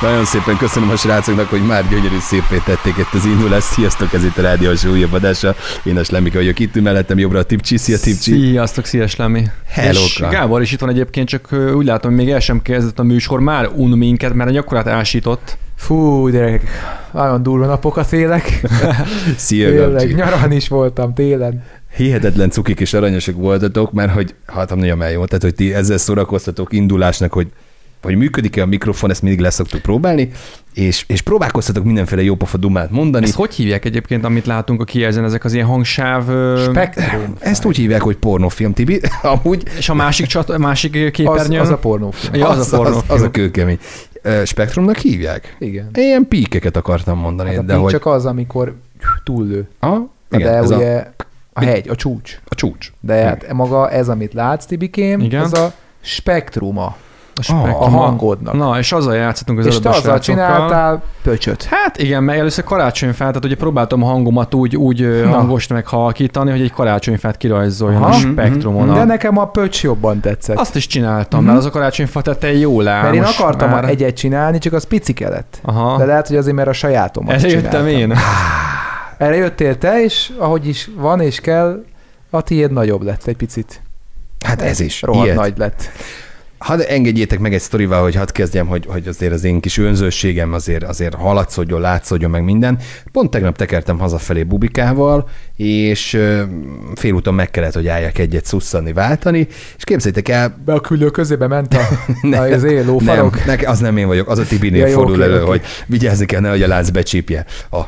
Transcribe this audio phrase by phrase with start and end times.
[0.00, 3.66] Nagyon szépen köszönöm a srácoknak, hogy már gyönyörű szépé tették itt az indulást.
[3.66, 5.54] Sziasztok, ez itt a Rádiós újabb adása.
[5.84, 7.76] Én a Slemika vagyok itt, mellettem jobbra a Tipcsi.
[7.76, 8.32] Szia Tipcsi.
[8.32, 9.44] Sziasztok, szia Slemi.
[9.68, 12.98] Hello, És Gábor is itt van egyébként, csak úgy látom, hogy még el sem kezdett
[12.98, 15.56] a műsor, már un minket, mert a nyakorát ásított.
[15.76, 16.68] Fú, gyerekek,
[17.12, 18.60] nagyon durva napokat élek.
[19.36, 21.64] Szia, Tényleg, nyarán is voltam télen.
[21.96, 26.72] Hihetetlen cukik és aranyosak voltatok, mert hogy hát nagyon jó, tehát hogy ti ezzel szórakoztatok
[26.72, 27.46] indulásnak, hogy
[28.02, 30.30] hogy működik-e a mikrofon, ezt mindig leszoktuk próbálni,
[30.74, 33.24] és, és próbálkoztatok mindenféle jópofa dumát mondani.
[33.24, 36.24] Ezt hogy hívják egyébként, amit látunk a kijelzen, ezek az ilyen hangsáv...
[36.62, 37.34] Spektrum.
[37.38, 39.00] Ezt úgy hívják, hogy pornófilm, Tibi.
[39.22, 41.60] Amúgy És a másik, csat, a másik Az, képernyő?
[41.60, 42.34] az a pornófilm.
[42.34, 43.16] Ja, az, az, a az, pornófilm.
[43.18, 43.78] az a kőkemény.
[44.44, 45.56] Spektrumnak hívják?
[45.58, 45.90] Igen.
[45.94, 47.92] Ilyen píkeket akartam mondani, Hát a de hogy...
[47.92, 48.74] csak az, amikor
[49.24, 49.68] túllő.
[49.80, 52.40] Na igen, de ez ugye a, a, hegy, a csúcs.
[52.44, 52.92] a csúcs.
[53.00, 55.42] De hát maga ez, amit látsz, Tibikém, Igen.
[55.42, 56.96] az a spektruma
[57.38, 57.94] A, spektrum.
[57.94, 58.54] a hangodnak.
[58.54, 61.64] Na, és azzal játszottunk az és előbb te a azzal csináltál pöcsöt.
[61.64, 65.28] Hát igen, meg először karácsonyfát, tehát ugye próbáltam a hangomat úgy, úgy Na.
[65.30, 68.14] hangosni, meg halkítani, hogy egy karácsonyfát kirajzoljon Aha.
[68.14, 68.86] a spektrumon.
[68.94, 69.04] De A...
[69.04, 70.56] nekem a pöcs jobban tetszett.
[70.58, 71.48] Azt is csináltam, Mhm.
[71.48, 73.02] mert az a karácsonyfa tette jól áll.
[73.02, 73.84] Mert én akartam már...
[73.84, 75.58] egyet csinálni, csak az picike lett.
[75.62, 75.96] Aha.
[75.98, 78.14] De lehet, hogy azért, mert a sajátomat Erre jöttem én.
[79.18, 81.84] Erre jöttél te, és ahogy is van és kell,
[82.30, 83.80] a tiéd nagyobb lett egy picit.
[84.46, 85.02] Hát ez is.
[85.02, 85.36] Rohadt Ilyet.
[85.36, 85.82] nagy lett.
[86.58, 90.52] Hadd engedjétek meg egy sztorival, hogy hadd kezdjem, hogy, hogy azért az én kis önzőségem
[90.52, 92.78] azért, azért haladszódjon, látszódjon meg minden.
[93.12, 96.20] Pont tegnap tekertem hazafelé Bubikával, és
[96.94, 101.46] félúton meg kellett, hogy álljak egyet szusszani, váltani, és képzeljétek el, Be a küldő közébe
[101.46, 101.80] ment a,
[102.22, 103.44] Ne, az éló nem, farok.
[103.44, 105.48] ne, az nem én vagyok, az a Tibinél Ja, jó, fordul oké, elő, oké.
[105.48, 107.80] hogy vigyázni kell, nehogy a lánc becsípje a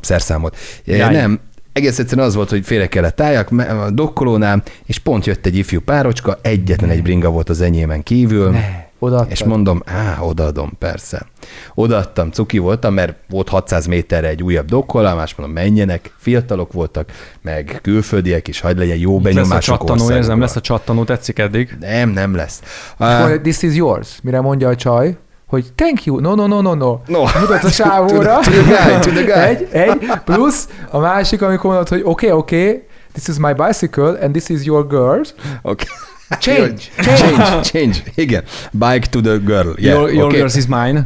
[0.00, 0.56] szerszámot.
[0.84, 1.12] Jaj.
[1.12, 1.40] Nem,
[1.76, 5.80] egész egyszerűen az volt, hogy félre kellett álljak a dokkolónál, és pont jött egy ifjú
[5.80, 9.30] párocska, egyetlen egy bringa volt az enyémen kívül, Ne, odaadtad.
[9.30, 11.26] és mondom, á, odaadom, persze.
[11.74, 17.10] Odaadtam, cuki voltam, mert volt 600 méterre egy újabb dokkolás, mondom, menjenek, fiatalok voltak,
[17.42, 21.76] meg külföldiek is, hagyd legyen jó Lesz a csattanó, érzem, lesz a csattanó, tetszik eddig.
[21.80, 22.62] Nem, nem lesz.
[22.98, 24.18] Uh, this is yours.
[24.22, 27.00] Mire mondja a csaj, hogy thank you, no, no, no, no, no.
[27.06, 27.22] no.
[27.40, 28.38] Mutat a sávóra.
[28.44, 29.32] To the- to the guy, to the guy.
[29.32, 33.52] Egy, egy, plusz a másik, amikor mondod, hogy oké, okay, oké, okay, this is my
[33.52, 35.34] bicycle and this is your girls.
[35.62, 35.86] Okay.
[36.40, 38.02] Change, change, change.
[38.14, 38.42] Igen.
[38.72, 39.74] Bike to the girl.
[39.78, 40.38] Yeah, your your okay.
[40.38, 41.04] girls is mine.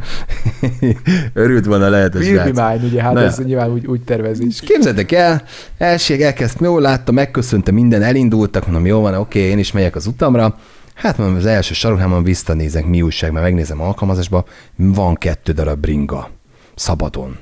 [1.33, 3.21] Örült volna lehet a Will be mine, ugye, hát Na.
[3.21, 4.45] ez nyilván úgy, úgy tervezi.
[4.47, 5.43] És képzeljétek el,
[5.77, 10.05] elség elkezdtem, jól láttam, megköszöntem, minden elindultak, mondom, jó van, oké, én is megyek az
[10.05, 10.55] utamra.
[11.01, 14.45] Hát mondom, az első sarokhámon visszanézek, mi újság, mert megnézem alkalmazásba,
[14.75, 16.29] van kettő darab bringa,
[16.75, 17.37] szabadon.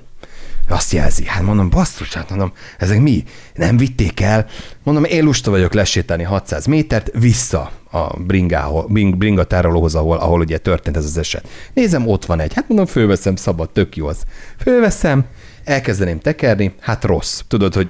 [0.67, 3.23] Azt jelzi, hát mondom, basszus, hát mondom, ezek mi?
[3.53, 4.45] Nem vitték el?
[4.83, 10.57] Mondom, én lusta vagyok lesétálni 600 métert, vissza a bringához, bring, bringatárolóhoz, ahol, ahol ugye
[10.57, 11.47] történt ez az eset.
[11.73, 14.23] Nézem, ott van egy, hát mondom, fölveszem, szabad, tök jó az.
[14.57, 15.25] Fölveszem,
[15.63, 17.41] elkezdeném tekerni, hát rossz.
[17.47, 17.89] Tudod, hogy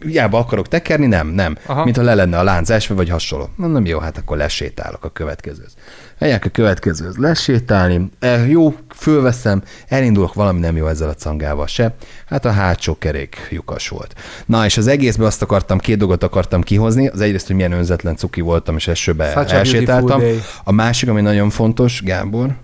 [0.00, 1.56] hiába akarok tekerni, nem, nem.
[1.66, 1.84] Aha.
[1.84, 3.48] Mint ha le lenne a lánc esve, vagy hasonló.
[3.56, 5.74] Mondom, jó, hát akkor lesétálok a következőhöz.
[6.18, 11.94] Megyek a következőhöz lesétálni, e, jó, fölveszem, elindulok, valami nem jó ezzel a cangával se.
[12.26, 14.14] Hát a hátsó kerék lyukas volt.
[14.46, 17.08] Na, és az egészben azt akartam, két dolgot akartam kihozni.
[17.08, 20.22] Az egyrészt, hogy milyen önzetlen cuki voltam, és esőbe Such elsétáltam.
[20.64, 22.56] A másik, ami nagyon fontos, Gábor,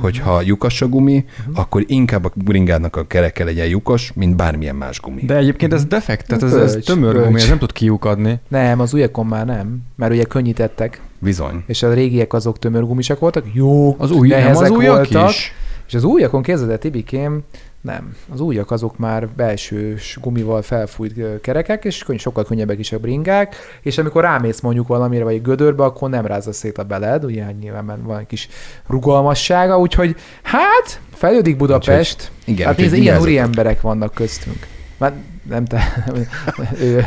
[0.00, 5.00] hogyha lyukas a gumi, akkor inkább a bringádnak a kereke legyen lyukas, mint bármilyen más
[5.00, 5.22] gumi.
[5.24, 7.26] De egyébként ez defekt, tehát ez, ez tömör bölcs.
[7.26, 8.38] gumi, ez nem tud kiukadni.
[8.48, 11.62] Nem, az újakon már nem, mert ugye könnyítettek, Bizony.
[11.66, 15.52] és a régiek azok tömörgumisak voltak, jó, Az új, nem az újak voltak, is.
[15.88, 17.44] És az újakon kezdett Tibikém,
[17.80, 18.16] nem.
[18.32, 23.56] Az újak azok már belsős gumival felfújt kerekek, és könny- sokkal könnyebbek is a bringák,
[23.82, 27.42] és amikor rámész mondjuk valamire, vagy egy gödörbe, akkor nem rázza szét a beled, ugye
[27.42, 28.48] hát nyilván van egy kis
[28.86, 32.30] rugalmassága, úgyhogy hát fejlődik Budapest.
[32.44, 34.66] Igen, hát úgyhogy nézd, ilyen úri emberek vannak köztünk.
[34.98, 35.12] Már
[35.48, 36.04] nem te.
[36.82, 37.06] ő,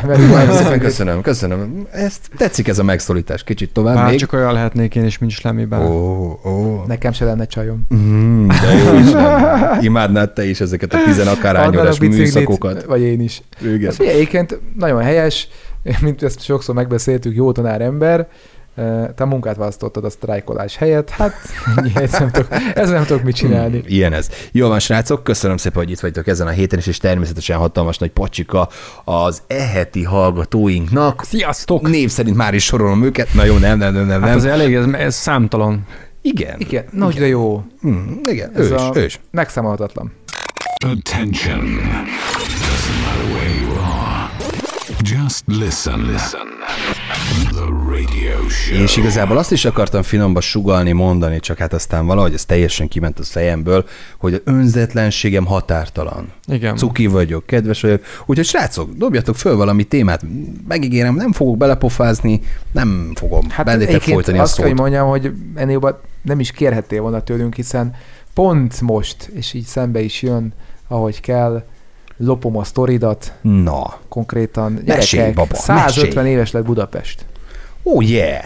[0.51, 1.87] szépen köszönöm, köszönöm.
[1.91, 3.43] Ezt tetszik ez a megszólítás.
[3.43, 4.19] Kicsit tovább Bár még.
[4.19, 5.81] csak olyan lehetnék én is, mint Slemiben.
[5.81, 6.83] Ó, ó.
[6.87, 7.87] Nekem se lenne csajom.
[7.95, 9.11] Mm, de jó is.
[9.87, 12.83] Imádnád te is ezeket a tizenakárányolás Adnának biciklit, műszakokat.
[12.83, 13.41] Vagy én is.
[13.61, 13.89] Igen.
[13.89, 15.47] Ez egyébként nagyon helyes,
[16.01, 18.27] mint ezt sokszor megbeszéltük, jó tanár ember,
[19.15, 21.33] te munkát választottad a sztrájkolás helyett, hát
[21.93, 23.81] ezt nem tudok, ezzel nem tudok mit csinálni.
[23.85, 24.29] Ilyen ez.
[24.51, 27.97] Jó van, srácok, köszönöm szépen, hogy itt vagytok ezen a héten is, és természetesen hatalmas
[27.97, 28.69] nagy pacsika
[29.03, 31.23] az eheti hallgatóinknak.
[31.23, 31.81] Sziasztok!
[31.89, 33.33] Név szerint már is sorolom őket.
[33.33, 34.19] Na jó, nem, nem, nem, nem.
[34.21, 34.37] Hát nem.
[34.37, 35.85] az elég, ez, ez számtalan.
[36.21, 36.55] Igen.
[36.59, 37.63] Igen, nagy de jó.
[37.81, 39.19] Hmm, igen, Ez ős, a- ős.
[39.31, 40.11] Megszámolhatatlan.
[40.85, 41.59] Attention.
[41.59, 44.31] Doesn't matter where you are.
[45.03, 45.99] Just listen.
[46.11, 46.47] Listen.
[48.49, 48.81] Show.
[48.81, 53.19] És igazából azt is akartam finomba sugalni, mondani, csak hát aztán valahogy ez teljesen kiment
[53.19, 53.85] a fejemből,
[54.17, 56.31] hogy az önzetlenségem határtalan.
[56.47, 56.75] Igen.
[56.75, 58.03] Cuki vagyok, kedves vagyok.
[58.25, 60.21] Úgyhogy srácok, dobjatok föl valami témát.
[60.67, 64.73] Megígérem, nem fogok belepofázni, nem fogom hát egyébként folytani a azt kell, szót.
[64.73, 67.95] hogy mondjam, hogy ennél jobban nem is kérhettél volna tőlünk, hiszen
[68.33, 70.53] pont most, és így szembe is jön,
[70.87, 71.63] ahogy kell,
[72.17, 76.29] lopom a sztoridat, Na, konkrétan Mesélj, gyerekek, baba, 150 mesélj.
[76.29, 77.25] éves lett Budapest.
[77.83, 78.43] Oh yeah,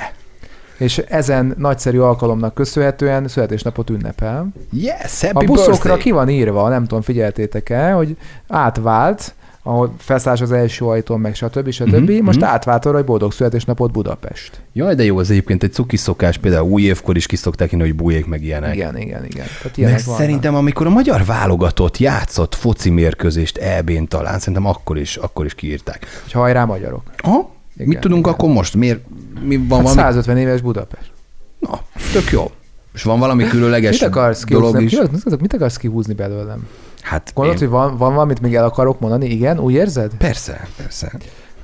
[0.77, 4.47] És ezen nagyszerű alkalomnak köszönhetően születésnapot ünnepel.
[4.71, 5.97] yes, happy A buszokra birthday.
[5.97, 8.17] ki van írva, nem tudom, figyeltétek-e, hogy
[8.47, 9.35] átvált,
[9.67, 11.69] ahol felszállás az első ajtón, meg stb.
[11.69, 11.93] stb.
[11.93, 12.47] Uh-huh, Most mhm.
[12.47, 14.61] átvált arra, hogy boldog születésnapot Budapest.
[14.73, 17.95] Jaj, de jó, az egyébként egy cuki szokás, például új évkor is kiszokták ínni, hogy
[17.95, 18.75] bújék meg ilyenek.
[18.75, 19.45] Igen, igen, igen.
[19.61, 20.19] Tehát ilyenek vannak.
[20.19, 25.55] szerintem, amikor a magyar válogatott játszott foci mérkőzést EB-n talán, szerintem akkor is, akkor is
[25.55, 26.05] kiírták.
[26.23, 27.03] Hogy hajrá magyarok.
[27.23, 27.54] Ha?
[27.75, 28.33] Igen, Mit tudunk igen.
[28.33, 28.75] akkor most?
[28.75, 28.99] Miért?
[29.41, 30.01] Mi van Hát valami?
[30.01, 31.11] 150 éves Budapest.
[31.59, 31.79] Na,
[32.13, 32.51] tök jó.
[32.93, 35.03] És van valami különleges Mit akarsz dolog kihúzni?
[35.25, 35.39] is?
[35.39, 36.67] Mit, akarsz kihúzni belőlem?
[37.01, 37.67] Hát Gondolod, én...
[37.67, 39.25] hogy van, van valamit még el akarok mondani?
[39.25, 39.59] Igen?
[39.59, 40.11] Úgy érzed?
[40.17, 41.11] Persze, persze.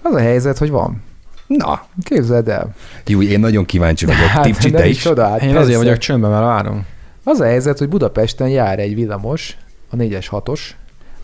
[0.01, 1.01] Az a helyzet, hogy van.
[1.47, 2.69] Na, Képzeld el.
[3.07, 4.21] jó, én nagyon kíváncsi vagyok.
[4.21, 5.01] Hát, Tipcsi, te is is?
[5.01, 5.59] Csoda, hát Én persze.
[5.63, 6.85] azért vagyok csöndben, mert várom.
[7.23, 9.57] Az a helyzet, hogy Budapesten jár egy villamos,
[9.89, 10.59] a 4-es 6-os,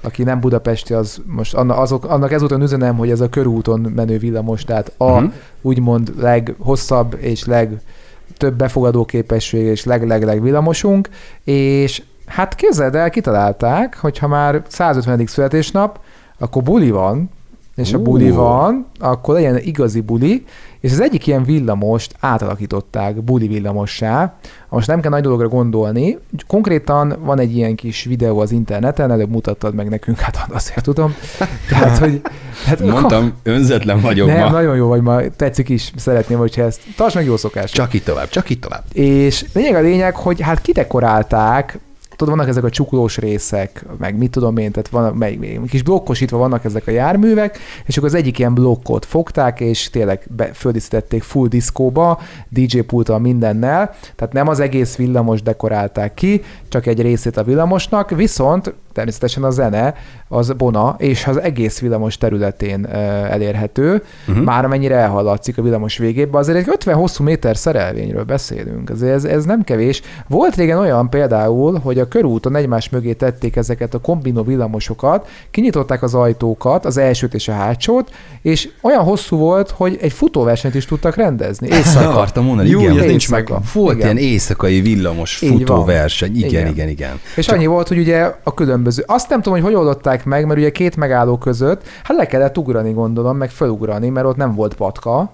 [0.07, 4.63] aki nem budapesti, az most azok, annak ezúton üzenem, hogy ez a körúton menő villamos,
[4.63, 5.31] tehát a Mhm.
[5.61, 11.09] úgymond leghosszabb és legtöbb befogadó képesség és leg-leg-leg villamosunk,
[11.43, 15.25] és hát képzeld el, kitalálták, hogy ha már 150.
[15.27, 15.99] születésnap,
[16.39, 17.29] akkor buli van,
[17.77, 18.01] és a Ú.
[18.01, 20.43] buli van, akkor legyen igazi buli,
[20.79, 24.37] és az egyik ilyen villamost átalakították buli villamossá.
[24.69, 29.29] Most nem kell nagy dologra gondolni, konkrétan van egy ilyen kis videó az interneten, előbb
[29.29, 31.15] mutattad meg nekünk, hát azért tudom.
[31.69, 32.21] Tehát, hogy...
[32.65, 34.49] Hát, Mondtam, önzetlen vagyok nem, ma.
[34.49, 37.71] nagyon jó vagy ma, tetszik is, szeretném, hogyha ezt, tartsd meg jó szokás.
[37.71, 38.83] Csak itt tovább, csak itt tovább.
[38.93, 41.79] És lényeg a lényeg, hogy hát kidekorálták,
[42.17, 46.37] tudod, vannak ezek a csuklós részek, meg mit tudom én, tehát van, meg, kis blokkosítva
[46.37, 51.23] vannak ezek a járművek, és akkor az egyik ilyen blokkot fogták, és tényleg be, földíszítették
[51.23, 52.19] full diszkóba,
[52.49, 58.09] DJ pulttal mindennel, tehát nem az egész villamos dekorálták ki, csak egy részét a villamosnak,
[58.09, 59.93] viszont természetesen a zene
[60.27, 62.85] az Bona, és az egész villamos területén
[63.29, 64.43] elérhető, uh-huh.
[64.43, 69.23] már amennyire elhallatszik a villamos végébe, azért egy 50 hosszú méter szerelvényről beszélünk, azért ez,
[69.23, 70.01] ez nem kevés.
[70.27, 76.03] Volt régen olyan például, hogy a körúton egymás mögé tették ezeket a kombinó villamosokat, kinyitották
[76.03, 78.11] az ajtókat, az elsőt és a hátsót,
[78.41, 81.67] és olyan hosszú volt, hogy egy futóversenyt is tudtak rendezni.
[81.67, 82.09] Éjszaka.
[82.09, 82.99] akartam mondani, Jó, igen.
[82.99, 83.51] ez nincs meg.
[83.73, 84.17] Volt Igen.
[84.17, 86.35] ilyen éjszakai villamos futóverseny.
[86.35, 86.89] Igen, igen, Igen.
[86.89, 87.19] igen.
[87.35, 88.85] És annyi volt, hogy ugye a különböző.
[89.05, 92.57] Azt nem tudom, hogy hogy oldották meg, mert ugye két megálló között, hát le kellett
[92.57, 95.29] ugrani, gondolom, meg felugrani, mert ott nem volt patka,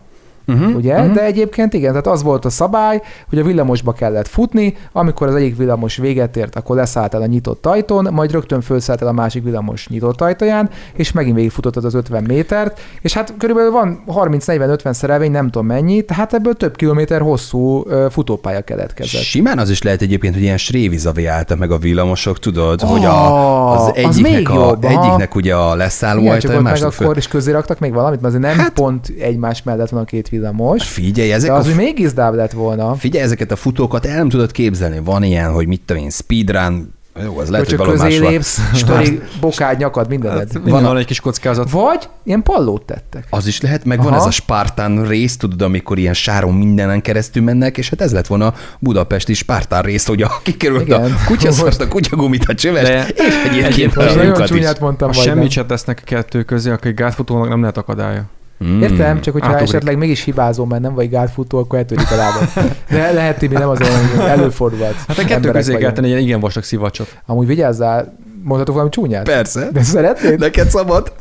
[0.48, 1.00] Uh-huh, ugye?
[1.00, 1.14] Uh-huh.
[1.14, 5.36] De egyébként igen, tehát az volt a szabály, hogy a villamosba kellett futni, amikor az
[5.36, 9.88] egyik villamos véget ért, akkor leszálltál a nyitott ajtón, majd rögtön felszálltál a másik villamos
[9.88, 15.50] nyitott ajtaján, és megint végigfutottad az 50 métert, és hát körülbelül van 30-40-50 szerelvény, nem
[15.50, 19.22] tudom mennyi, tehát ebből több kilométer hosszú futópálya keletkezett.
[19.22, 23.06] Simán az is lehet egyébként, hogy ilyen srévizavé álltak meg a villamosok, tudod, Ah, hogy
[23.06, 27.18] a, az, az egyiknek, még a, jobb, egyiknek ugye a leszálló ajtaja, meg másnak akkor
[27.18, 30.28] is közé raktak még valamit, mert azért nem hát, pont egymás mellett van a két
[30.38, 30.84] villamos.
[30.88, 32.96] Figyelj, ezek De a az, hogy még izdább lett volna.
[32.96, 35.00] Figyelj, ezeket a futókat el nem tudod képzelni.
[35.04, 38.32] Van ilyen, hogy mit tudom én, speedrun, jó, az lehet, hogy hogy közé van.
[38.32, 40.38] lépsz, stori, bokád, nyakad, mindened.
[40.38, 41.72] Hát, minden Van van, a- egy kis kockázat.
[41.72, 43.28] Vagy ilyen pallót tettek.
[43.30, 44.16] Az is lehet, meg van Aha.
[44.16, 48.28] ez a Spartan rész, tudod, amikor ilyen sáron mindenen keresztül mennek, és hát ez lett
[48.28, 51.02] volna a budapesti Spartan rész, hogy a, kikerült Igen.
[51.12, 55.22] a kutyaszart, a kutyagumit, a csöves, De és egyébként egyébként a nagyon csúnyát mondtam, Ha
[55.22, 58.24] semmit se tesznek a kettő közé, egy gátfutónak nem lehet akadálya.
[58.66, 58.82] Mm.
[58.82, 59.70] Értem, csak hogyha Átugrik.
[59.70, 62.48] esetleg mégis hibázom, mert nem vagy gátfutó, akkor eltörik a lábad.
[62.90, 64.96] De lehet, Tibi, nem azért, hogy előfordulhat.
[65.08, 67.18] Hát a kettő közé kell tenni egy ilyen vastag szivacsot.
[67.26, 69.24] Amúgy vigyázzál, mondhatok valami csúnyát?
[69.24, 69.70] Persze.
[69.72, 70.40] De szeretnéd?
[70.40, 71.14] Neked szabad?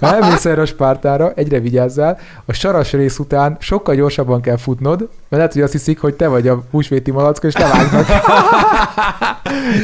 [0.00, 4.98] Ha elmész erre a Spártára, egyre vigyázzál, a saras rész után sokkal gyorsabban kell futnod,
[4.98, 8.06] mert lehet, hogy azt hiszik, hogy te vagy a húsvéti malacka, és levágnak.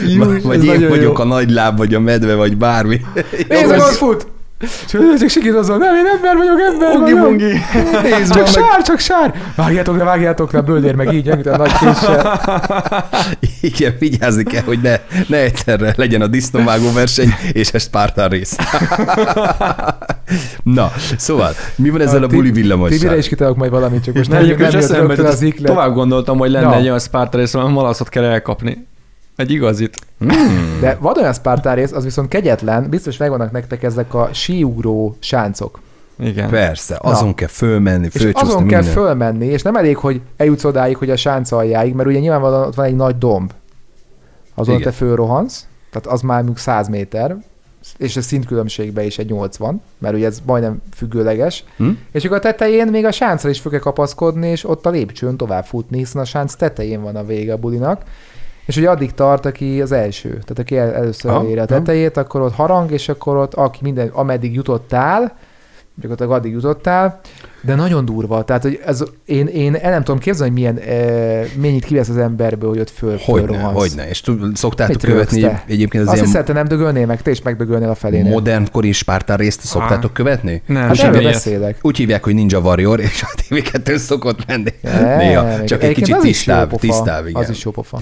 [0.07, 1.25] Jú, vagy én vagyok jó.
[1.25, 3.01] a nagy láb, vagy a medve, vagy bármi.
[3.49, 4.27] Nézd, meg, ott fut!
[4.89, 7.37] Csak csak sikítozol, nem, én ember vagyok, ember vagyok.
[8.03, 8.47] Nézd Csak meg.
[8.47, 9.35] sár, csak sár!
[9.57, 12.41] Vágjátok le, vágjátok le, böldér meg így, mint a nagy késsel.
[13.61, 14.95] Igen, vigyázni kell, hogy ne,
[15.27, 18.57] ne egyszerre legyen a disznóvágó verseny, és ez Spartan rész.
[20.63, 22.99] Na, szóval, mi van ezzel a buli villamossal?
[22.99, 25.67] Tibire is kitalálok majd valamit, csak most Ne, nem, nem nem jött rögtön az iklet.
[25.67, 28.87] Tovább gondoltam, hogy lenne egy olyan Sparta rész, ahol malaszot kell elkapni.
[29.37, 29.97] Egy igazit.
[30.81, 35.81] De van olyan Spartan rész, az viszont kegyetlen, biztos megvannak nektek ezek a síugró sáncok.
[36.19, 36.51] Igen.
[36.51, 37.35] Persze, azon Na.
[37.35, 38.83] kell fölmenni, És azon kell minden.
[38.83, 42.75] fölmenni, és nem elég, hogy eljutsz odáig, hogy a sánc aljáig, mert ugye nyilvánvalóan ott
[42.75, 43.53] van egy nagy domb.
[44.55, 44.91] Azon Igen.
[44.91, 47.37] te fölrohansz, tehát az már mondjuk 100 méter,
[47.97, 51.65] és a szintkülönbségben is egy 80, mert ugye ez majdnem függőleges.
[51.77, 51.89] Hm?
[52.13, 55.37] És akkor a tetején még a sáncra is föl kell kapaszkodni, és ott a lépcsőn
[55.37, 58.03] tovább futni, hiszen a sánc tetején van a vége a bulinak.
[58.67, 60.29] És ugye addig tart, aki az első.
[60.29, 61.67] Tehát aki el, először Aha, eléri a aha.
[61.67, 65.37] tetejét, akkor ott harang, és akkor ott aki minden, ameddig jutottál,
[65.95, 67.21] gyakorlatilag addig jutottál,
[67.61, 68.45] de nagyon durva.
[68.45, 72.17] Tehát, hogy ez, én, én el nem tudom képzelni, hogy milyen, e, mennyit kivesz az
[72.17, 74.09] emberből, hogy ott föl, Hogyne, hogyne.
[74.09, 74.23] És
[74.55, 75.65] szoktátok Mit követni te?
[75.67, 78.31] egyébként az Azt ilyen hiszed, te nem dögölnél meg, te is megdögölnél a felénél.
[78.33, 80.63] modern kori Spártán részt szoktátok követni?
[80.67, 81.79] Nem, hát semmi erről beszélek.
[81.83, 84.73] Úgy hívják, hogy Ninja Warrior, és a TV2 szokott menni.
[84.81, 85.65] Nem, Néha.
[85.65, 87.43] Csak egy kicsit tisztább, tisztább, igen.
[87.43, 88.01] Az is jó pofa.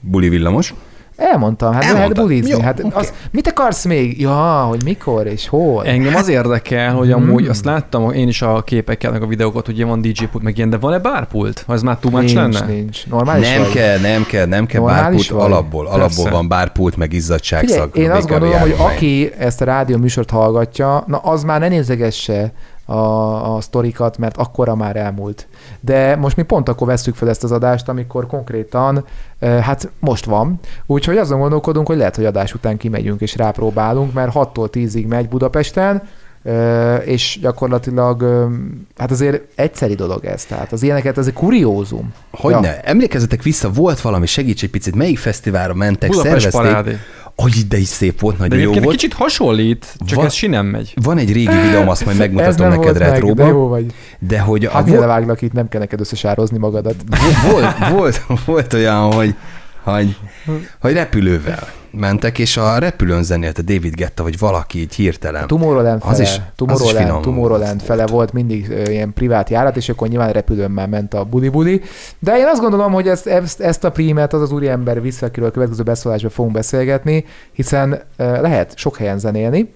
[0.00, 0.74] Buli villamos.
[1.16, 2.16] Elmondtam, hát Elmondtad.
[2.16, 2.50] lehet bulizni.
[2.50, 2.94] Jó, hát oké.
[2.94, 4.20] az, mit akarsz még?
[4.20, 5.84] Ja, hogy mikor és hol?
[5.86, 7.50] Engem az érdekel, hogy amúgy Hmm.
[7.50, 10.70] azt láttam én is a képeket, meg a videókat, hogy van DJ pult, meg ilyen,
[10.70, 11.64] de van-e bárpult?
[11.66, 12.60] Ha ez már much nincs, lenne?
[12.66, 13.06] nincs.
[13.06, 13.72] Normális Nem vagy?
[13.72, 15.52] kell, nem kell, nem kell Normális bárpult, vagy?
[15.52, 16.30] alapból, alapból Persze.
[16.30, 17.90] van bárpult, meg izzadságszag.
[17.92, 21.68] Figyelj, én azt gondolom, hogy aki ezt a rádió műsort hallgatja, na az már ne
[21.68, 22.52] nézegesse
[22.88, 25.46] a, a sztorikat, mert akkora már elmúlt.
[25.80, 29.04] De most mi pont akkor veszük fel ezt az adást, amikor konkrétan,
[29.38, 34.12] eh, hát most van, úgyhogy azon gondolkodunk, hogy lehet, hogy adás után kimegyünk és rápróbálunk,
[34.12, 36.02] mert 6-tól 10-ig megy Budapesten,
[36.42, 38.46] eh, és gyakorlatilag, eh,
[38.96, 42.12] hát azért egyszeri dolog ez, tehát az ilyeneket, ez egy kuriózum.
[42.30, 42.74] Hogy Ja.
[42.82, 46.60] Emlékezzetek vissza, volt valami, segíts egy picit, melyik fesztiválra mentek, Budapest szervezték.
[46.62, 46.96] parádé.
[47.42, 48.96] Hogy de is szép volt, De nagyon jó egyébként volt.
[48.96, 50.94] kicsit hasonlít, csak Van- ez sinem megy.
[51.02, 53.86] Van egy régi videóm, azt majd megmutatom neked volt meg, de jó vagy.
[54.18, 56.94] De hogy a, Hát volt, leváglak itt, nem kell neked összesározni magadat.
[57.50, 59.34] volt, volt, volt olyan, hogy,
[59.82, 60.16] hogy,
[60.80, 65.46] hogy repülővel mentek, és a repülőn zenélte David Getta, vagy valaki így hirtelen.
[65.46, 67.82] Tomorrowland Az fele, is- az is Tomorrowland, finom Tomorrowland volt.
[67.82, 71.80] fele volt mindig ö, ilyen privát járat, és akkor nyilván repülőn már ment a buli-buli.
[72.18, 75.48] De én azt gondolom, hogy ezt, ezt, ezt a prímet az az úriember vissza, akiről
[75.48, 79.72] a következő beszólásban fogunk beszélgetni, hiszen lehet sok helyen zenélni.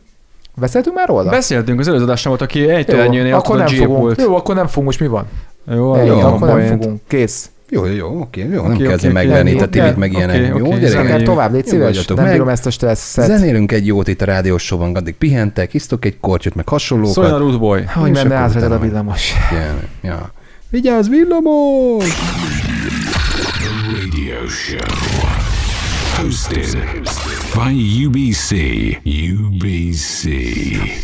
[0.57, 1.31] Beszéltünk már róla?
[1.31, 3.97] Beszéltünk, az előző adásnál volt, aki egy ott akkor a nem fogunk.
[3.99, 4.21] G-pult.
[4.21, 5.27] Jó, akkor nem fogunk, most mi van?
[5.71, 7.01] Jó, Ennyi, jó, akkor nem fogunk.
[7.09, 7.51] Kész.
[7.75, 9.09] Jó, jó, jó, oké, jó, nem kell oké, oké.
[9.09, 10.37] megvenni a Oké, Tibit, meg ilyenek.
[10.37, 10.91] oké, Jó, oké, gyerekek?
[10.91, 12.07] Zenéljünk tovább, légy szíves.
[12.07, 12.33] Nem meg.
[12.33, 13.27] bírom ezt a stresszet.
[13.27, 17.15] Zenélünk egy jót itt a rádiós showban, addig pihentek, isztok egy kortyot, meg hasonlókat.
[17.15, 17.83] Szóljon a Boy.
[17.85, 19.33] Hogy menne akkor át rajtad a villamos.
[19.51, 20.33] Igen, ja.
[20.71, 22.05] Vigyázz, villamos!
[24.01, 24.79] Radio show.
[26.17, 26.77] Hosted
[27.55, 28.51] by UBC.
[29.05, 30.25] UBC.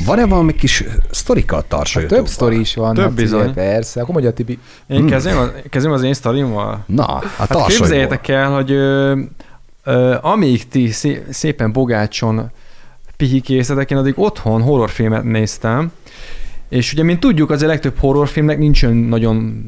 [0.05, 2.95] Van-e valami kis sztorika a tarsa Több sztori is van.
[2.95, 3.53] Több hát bizony.
[3.55, 4.01] Persze.
[4.01, 4.59] Akkor mondja Tibi.
[4.87, 6.85] Én kezdem, az, kezdem az én sztorimmal.
[6.87, 9.21] Na, a Hát képzeljétek el, hogy ö,
[9.85, 12.51] ö, amíg ti szé- szépen bogácson
[13.17, 15.93] pihikészletek, én addig otthon horrorfilmet néztem,
[16.69, 19.65] és ugye, mint tudjuk, az a legtöbb horrorfilmnek nincsen nagyon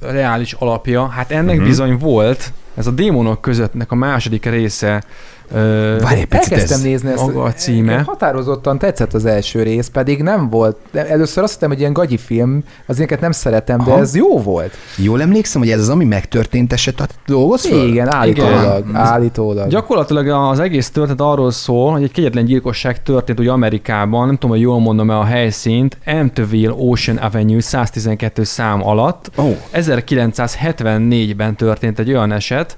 [0.00, 1.66] reális alapja, hát ennek uh-huh.
[1.66, 5.04] bizony volt, ez a démonok közöttnek a második része,
[5.52, 7.26] ö, Várj egy picit, Elkezdtem ez nézni ezt.
[7.26, 8.02] maga a címe.
[8.06, 10.76] Határozottan tetszett az első rész, pedig nem volt.
[10.90, 14.00] De először azt hittem, hogy ilyen gagyi film, az ilyeneket nem szeretem, de Aha.
[14.00, 14.72] ez jó volt.
[14.96, 17.88] Jól emlékszem, hogy ez az, ami megtörtént eset dolgoz föl?
[17.88, 18.84] Igen, állítólag.
[18.88, 18.96] Igen.
[19.00, 19.68] Állítólag.
[19.68, 24.50] Gyakorlatilag az egész történet arról szól, hogy egy kegyetlen gyilkosság történt ugye Amerikában, nem tudom,
[24.50, 29.30] hogy jól mondom-e a helyszínt, Amityville Ocean Avenue 112 szám alatt.
[29.38, 32.76] Ó, 1974-ben történt egy olyan eset,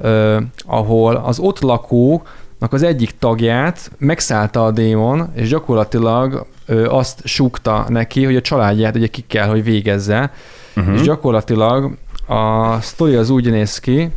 [0.00, 7.20] ö, ahol az ott lakóknak az egyik tagját megszállta a démon, és gyakorlatilag ö, azt
[7.24, 10.32] súgta neki, hogy a családját ugye ki kell, hogy végezze,
[10.76, 10.94] uh-huh.
[10.94, 14.10] és gyakorlatilag a sztori az úgy néz ki,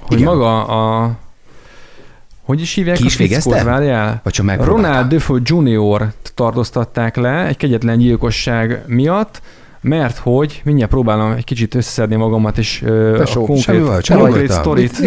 [0.00, 0.32] hogy Igen.
[0.32, 1.10] maga a...
[2.42, 3.64] Hogy is hívják Ki is végezte?
[3.64, 4.20] Várjál?
[4.22, 4.64] Vagy csak?
[4.64, 6.12] Ronald Defoe Jr.
[6.34, 9.42] tartóztatták le egy kegyetlen gyilkosság miatt,
[9.80, 12.84] mert hogy, mindjárt próbálom egy kicsit összeszedni magamat, és
[13.16, 13.64] Tesó, a konkrét,
[14.04, 14.98] semmi konkrét sztorit.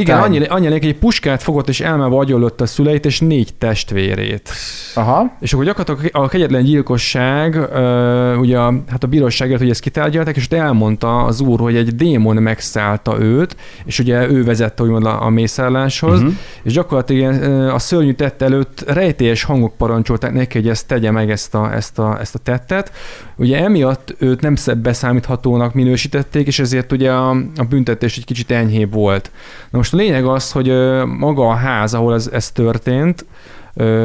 [0.00, 4.50] Igen, annyi, annyi lényeg, egy puskát fogott, és elmenve agyonlött a szüleit, és négy testvérét.
[4.94, 5.32] Aha.
[5.40, 10.36] És akkor gyakorlatilag a kegyetlen gyilkosság, uh, ugye a- hát a bíróságért, hogy ezt kitárgyalták,
[10.36, 15.06] és ott elmondta az úr, hogy egy démon megszállta őt, és ugye ő vezette úgymond
[15.06, 16.26] a, a mészálláshoz, Mhm.
[16.28, 16.40] uh-huh.
[16.62, 21.30] és gyakorlatilag ö, a szörnyű tett előtt rejtélyes hangok parancsolták neki, hogy ezt tegye meg
[21.30, 22.92] ezt a, ezt a, ezt a tettet.
[23.36, 28.50] Ugye emiatt őt nem szebb beszámíthatónak minősítették, és ezért ugye a, a büntetés egy kicsit
[28.50, 29.30] enyhébb volt.
[29.70, 30.72] Na most a lényeg az, hogy
[31.18, 33.24] maga a ház, ahol ez, ez történt,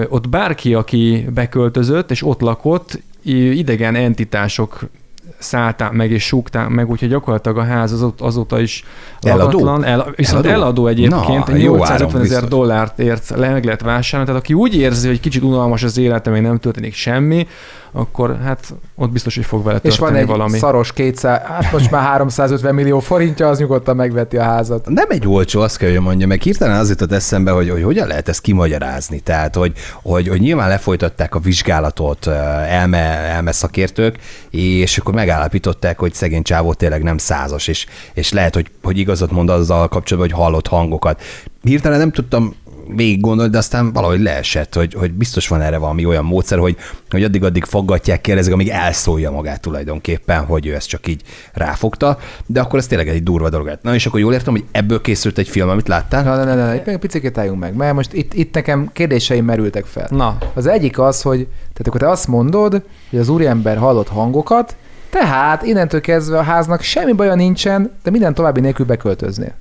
[0.09, 4.89] ott bárki, aki beköltözött és ott lakott, idegen entitások
[5.37, 8.83] szálltál meg és súgtál meg, úgyhogy gyakorlatilag a ház azóta, azóta is
[9.21, 9.59] Eladó?
[9.59, 9.83] lagatlan.
[9.83, 10.61] El, viszont Eladó?
[10.61, 14.43] eladó, egyébként, Na, Na, jó 850 áron ezer dollárt ért, le meg lehet vásárolni, tehát
[14.45, 17.47] aki úgy érzi, hogy kicsit unalmas az élete, még nem történik semmi,
[17.91, 20.57] akkor hát ott biztos, hogy fog vele És van történni egy valami.
[20.57, 24.89] szaros 200, hát most már 350 millió forintja, az nyugodtan megveti a házat.
[24.89, 28.07] Nem egy olcsó, azt kell, hogy mondja, meg hirtelen az jutott eszembe, hogy, hogy hogyan
[28.07, 29.19] lehet ezt kimagyarázni.
[29.19, 32.27] Tehát, hogy, hogy, hogy nyilván lefolytatták a vizsgálatot
[32.67, 34.17] elme, elme szakértők,
[34.49, 39.31] és akkor megállapították, hogy szegény csávó tényleg nem százas, és, és lehet, hogy, hogy igazat
[39.31, 41.21] mond azzal kapcsolatban, hogy hallott hangokat.
[41.61, 42.55] Hirtelen nem tudtam
[42.95, 46.77] végig gondolni, de aztán valahogy leesett, hogy, hogy biztos van erre valami olyan módszer, hogy,
[47.09, 51.21] hogy addig-addig faggatják, kérdezik, amíg elszólja magát tulajdonképpen, hogy ő ezt csak így
[51.53, 53.79] ráfogta, de akkor ez tényleg egy durva dolog.
[53.81, 56.23] Na és akkor jól értem, hogy ebből készült egy film, amit láttál?
[56.23, 59.85] Na, ne, ne, ne, egy picit álljunk meg, mert most itt, itt nekem kérdéseim merültek
[59.85, 60.07] fel.
[60.11, 64.75] Na, Az egyik az, hogy tehát akkor te azt mondod, hogy az úriember hallott hangokat,
[65.09, 69.53] tehát innentől kezdve a háznak semmi baja nincsen, de minden további nélkül beköltöznél.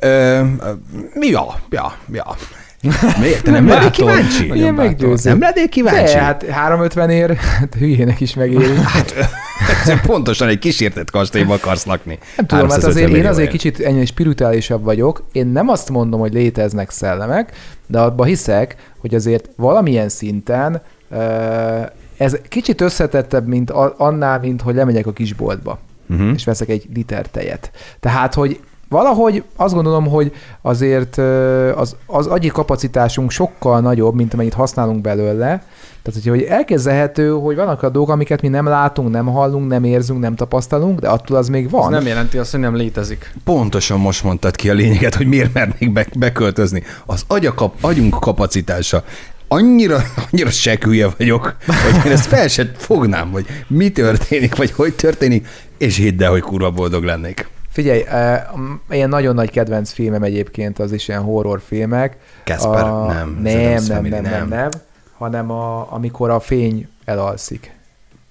[0.00, 0.70] Ö, ö,
[1.20, 2.36] ja, ja, ja.
[3.20, 3.42] Miért?
[3.42, 3.76] Te nem Bátor.
[3.76, 4.40] lennél kíváncsi?
[4.46, 4.90] Nagyon Ilyen bátor.
[4.90, 5.30] meggyőző.
[5.30, 6.12] Nem lennél kíváncsi?
[6.14, 8.64] De, hát 350 ér, hát hülyének is megéri.
[9.62, 12.18] Hát, pontosan egy kísértett kastélyban akarsz lakni.
[12.36, 15.22] Nem tudom, hát 350 azért én azért kicsit ennyi spirituálisabb vagyok.
[15.32, 17.52] Én nem azt mondom, hogy léteznek szellemek,
[17.86, 21.18] de abba hiszek, hogy azért valamilyen szinten ö,
[22.16, 25.78] ez kicsit összetettebb, mint annál, mint hogy lemegyek a kisboltba,
[26.10, 26.30] Uh-huh.
[26.34, 27.70] és veszek egy liter tejet.
[28.00, 28.60] Tehát, hogy
[28.92, 30.32] valahogy azt gondolom, hogy
[30.62, 31.18] azért
[31.76, 35.64] az, az agyi kapacitásunk sokkal nagyobb, mint amennyit használunk belőle.
[36.02, 39.84] Tehát, hogyha hogy elképzelhető, hogy vannak a dolgok, amiket mi nem látunk, nem hallunk, nem
[39.84, 41.90] érzünk, nem tapasztalunk, de attól az még ez van.
[41.90, 43.34] nem jelenti azt, hogy nem létezik.
[43.44, 46.82] Pontosan most mondtad ki a lényeget, hogy miért mernék be, beköltözni.
[47.06, 49.04] Az agyakap, agyunk kapacitása
[49.48, 54.94] annyira, annyira sekülje vagyok, hogy én ezt fel sem fognám, hogy mi történik, vagy hogy
[54.94, 55.46] történik,
[55.78, 57.48] és hidd el, hogy kurva boldog lennék.
[57.72, 58.02] Figyelj,
[58.54, 62.16] m- ilyen nagyon nagy kedvenc filmem egyébként az is ilyen horrorfilmek.
[62.44, 64.48] Kasper, A- nem, Nem, nem, nem, nem, nem.
[64.48, 64.68] nem,
[65.18, 67.74] hanem a, amikor a fény elalszik.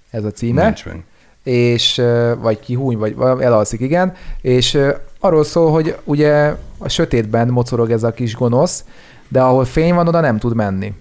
[0.10, 0.64] Ez a címe.
[0.64, 1.04] Nincs meg.
[1.44, 7.48] és ö, vagy kihúny, vagy elalszik, igen, és ö, arról szól, hogy ugye a sötétben
[7.48, 8.84] mocorog ez a kis gonosz,
[9.28, 10.94] de ahol fény van, oda nem tud menni.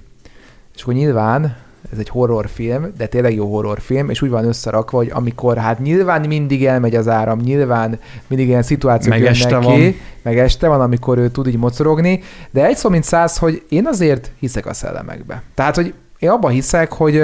[0.74, 1.56] És akkor nyilván
[1.92, 6.26] ez egy horrorfilm, de tényleg jó horrorfilm, és úgy van összerakva, hogy amikor hát nyilván
[6.26, 9.94] mindig elmegy az áram, nyilván mindig ilyen szituációk Meg este ki, van.
[10.22, 13.86] meg este van, amikor ő tud így mocorogni, de egy szó mint száz, hogy én
[13.86, 15.42] azért hiszek a szellemekbe.
[15.54, 17.22] Tehát, hogy én abban hiszek, hogy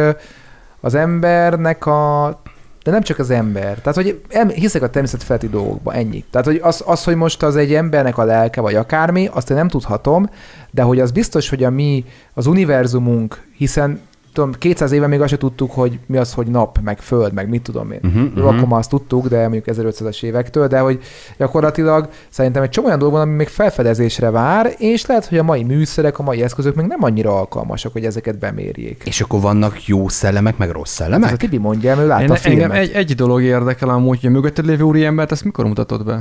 [0.80, 2.40] az embernek a
[2.86, 3.78] de nem csak az ember.
[3.78, 4.20] Tehát, hogy
[4.54, 6.24] hiszek a természetfeletti dolgokba, ennyi.
[6.30, 9.56] Tehát, hogy az, az, hogy most az egy embernek a lelke, vagy akármi, azt én
[9.56, 10.30] nem tudhatom,
[10.70, 14.00] de hogy az biztos, hogy a mi, az univerzumunk, hiszen
[14.36, 17.48] tudom, 200 éve még azt se tudtuk, hogy mi az, hogy nap, meg föld, meg
[17.48, 18.00] mit tudom én.
[18.02, 21.00] Uh-huh, Jó, akkor már azt tudtuk, de mondjuk 1500-as évektől, de hogy
[21.38, 25.42] gyakorlatilag szerintem egy csomó olyan dolog van, ami még felfedezésre vár, és lehet, hogy a
[25.42, 29.02] mai műszerek, a mai eszközök még nem annyira alkalmasak, hogy ezeket bemérjék.
[29.06, 31.36] És akkor vannak jó szellemek, meg rossz Ez a szellemek?
[31.36, 32.62] Tibi mondja, mert ő látta a filmet.
[32.62, 36.20] engem egy, egy dolog érdekel amúgy, hogy a mögötted lévő úriembert, ezt mikor mutatod be?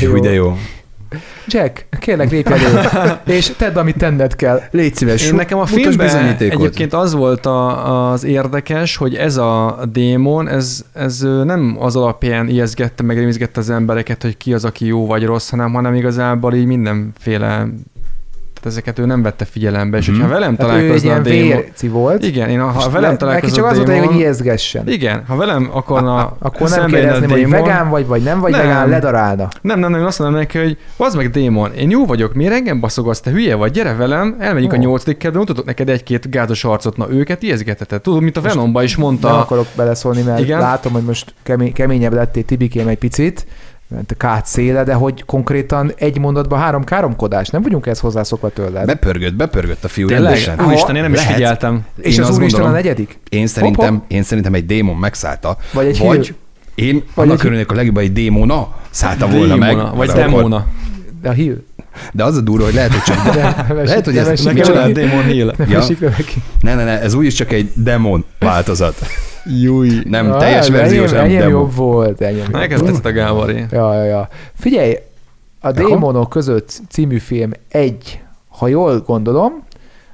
[0.00, 0.56] Jó, de jó.
[1.46, 2.80] Jack, kérlek lépj elő,
[3.36, 4.60] és tedd, amit tenned kell.
[4.70, 9.82] Légy szíves, Én nekem a filmben egyébként az volt a, az érdekes, hogy ez a
[9.92, 14.86] démon, ez, ez nem az alapján ijeszgette, meg rémizgette az embereket, hogy ki az, aki
[14.86, 17.66] jó vagy rossz, hanem, hanem igazából így mindenféle
[18.62, 20.16] tehát ezeket ő nem vette figyelembe, és Mhm.
[20.16, 21.62] hogyha velem találkozna a démon...
[21.90, 22.24] volt.
[22.24, 24.88] Igen, én, ha velem Neki találkozna csak a az volt, hogy ijeszgessen.
[24.88, 28.60] Igen, ha velem akarna Akkor nem a kérdezném, hogy vegán vagy, vagy nem vagy Nem.
[28.60, 29.48] vegán, ledarálna.
[29.60, 32.52] Nem, nem, nem, én azt mondom neki, hogy az meg démon, én jó vagyok, miért
[32.52, 36.64] engem baszogasz, te hülye vagy, gyere velem, elmegyünk a nyolcadik kerületbe, mutatok neked egy-két gázos
[36.64, 38.00] arcot, na őket ijeszgetheted.
[38.00, 39.40] Tudod, mint a Venomba is Nem mondta.
[39.40, 40.60] akarok beleszólni, mert Igen?
[40.60, 43.46] látom, hogy most kemény, keményebb lettél Tibikém egy picit,
[44.10, 47.48] a kát széle, de hogy konkrétan egy mondatban három káromkodás.
[47.48, 48.86] Nem vagyunk ezt hozzászokva tőled.
[48.86, 50.24] Bepörgött, bepörgött a fiú Tényleg?
[50.32, 50.66] rendesen.
[50.66, 51.34] Úristen, én nem is Lehet.
[51.34, 51.84] figyeltem.
[52.00, 53.18] és Én az úristen a negyedik?
[53.28, 55.56] Én szerintem, Hopp, én szerintem egy démon megszállta.
[55.72, 56.34] Vagy egy vagy
[56.74, 59.76] én Vagy annak egy- örülnék a legjobb, egy démona szállta volna meg.
[59.76, 60.66] Vagy de akkor- demóna.
[61.22, 61.56] De a hill.
[62.12, 63.34] De az a durva, hogy lehet, hogy csak...
[63.84, 64.44] lehet, hogy ez...
[64.44, 64.78] Micsoda?
[64.78, 65.24] olyan démon
[66.00, 66.42] neki.
[66.60, 68.94] Ne, ne, ne, ez úgyis csak egy demon változat.
[69.44, 70.02] Júj.
[70.04, 72.20] Nem Ah, teljes verziós, nem enyém jobb volt.
[72.20, 72.68] Enyém volt.
[72.68, 73.64] tetszett a Gábori.
[73.70, 74.28] Ja, ja, ja.
[74.54, 74.94] Figyelj,
[75.60, 75.72] a?
[75.72, 79.62] Démonok között című film egy, ha jól gondolom,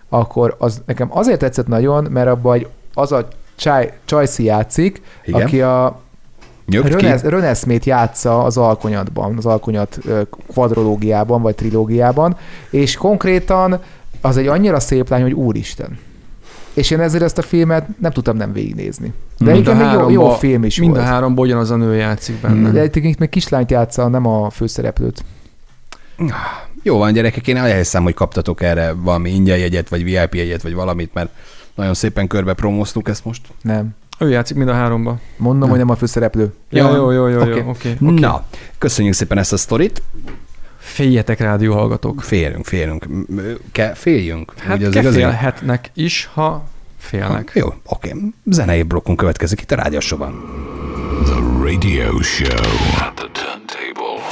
[0.08, 5.42] akkor az nekem azért tetszett nagyon, mert abban egy- az a csaj, Csajci játszik, Igen.
[5.42, 6.00] aki a.
[6.70, 9.98] Rönesz, Röneszmét játsza az alkonyatban, az alkonyat
[10.52, 12.36] kvadrológiában, vagy trilógiában,
[12.70, 13.80] és konkrétan
[14.20, 15.98] az egy annyira szép lány, hogy úristen.
[16.78, 19.12] És én ezért ezt a filmet nem tudtam nem végignézni.
[19.38, 21.08] De Mind egyébként még jó, jó háromba- film is Mind a volt.
[21.08, 22.70] háromból ugyanaz a nő játszik benne.
[22.70, 25.24] De egyébként még kislányt játsza, nem a főszereplőt.
[26.82, 30.74] Jó van, gyerekek, én elhiszem, hogy kaptatok erre valami ingyen jegyet, vagy VIP jegyet, vagy
[30.74, 31.30] valamit, mert
[31.74, 33.42] nagyon szépen körbe promóztuk ezt most.
[33.62, 33.88] Nem.
[34.18, 35.18] Ő játszik mind a háromba.
[35.36, 36.52] Mondom, hogy nem a főszereplő.
[36.70, 37.50] Jó, jó, jó, jó, Oké.
[37.58, 37.96] jó, oké.
[37.98, 38.44] Na,
[38.78, 40.02] köszönjük szépen ezt a sztorit.
[40.92, 42.22] Féljetek rádió hallgatók.
[42.22, 43.06] Félünk, félünk.
[43.72, 44.52] Ke, féljünk.
[44.58, 45.16] Hát Ugye az ke igazi?
[45.18, 47.50] félhetnek is, ha félnek.
[47.54, 48.14] Jó, oké.
[48.44, 50.32] Zenei blokkunk következik itt a rádiósóban.
[51.24, 52.66] The radio show.
[53.06, 54.22] At the turntable.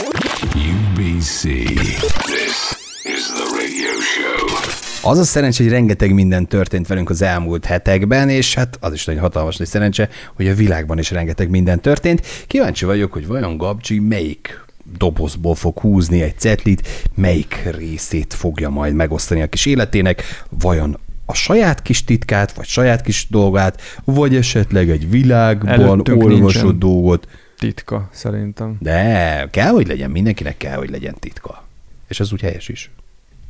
[0.55, 1.41] UBC.
[1.43, 2.57] This
[3.05, 5.11] is the radio show.
[5.11, 9.05] Az a szerencsé, hogy rengeteg minden történt velünk az elmúlt hetekben, és hát az is
[9.05, 12.27] nagy hatalmas nagy szerencse, hogy a világban is rengeteg minden történt.
[12.47, 14.65] Kíváncsi vagyok, hogy vajon Gabcsi melyik
[14.97, 21.35] dobozból fog húzni egy cetlit, melyik részét fogja majd megosztani a kis életének, vajon a
[21.35, 27.29] saját kis titkát, vagy saját kis dolgát, vagy esetleg egy világban Előttünk olvasott dolgot.
[27.59, 28.77] Titka, szerintem.
[28.81, 31.65] De kell, hogy legyen, mindenkinek kell, hogy legyen titka.
[32.09, 32.91] És ez úgy helyes is.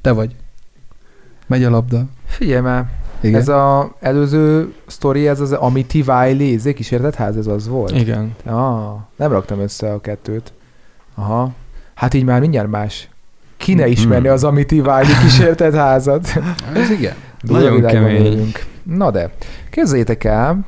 [0.00, 0.34] Te vagy.
[1.46, 2.04] Megy a labda.
[2.26, 2.86] Figyelj már,
[3.20, 3.40] Igen.
[3.40, 7.96] ez a előző sztori, ez az Amity Wiley, zé kísértett ház, ez az volt?
[7.96, 8.34] Igen.
[8.44, 10.52] Ah, nem raktam össze a kettőt.
[11.18, 11.50] Aha.
[11.94, 13.08] Hát így már mindjárt más.
[13.56, 16.28] Ki ne ismerni az Amity Wiley kísértett házat?
[16.74, 17.14] Ez igen.
[17.40, 18.52] Nagyon kemény.
[18.82, 19.30] Na de,
[19.70, 20.58] képzeljétek el,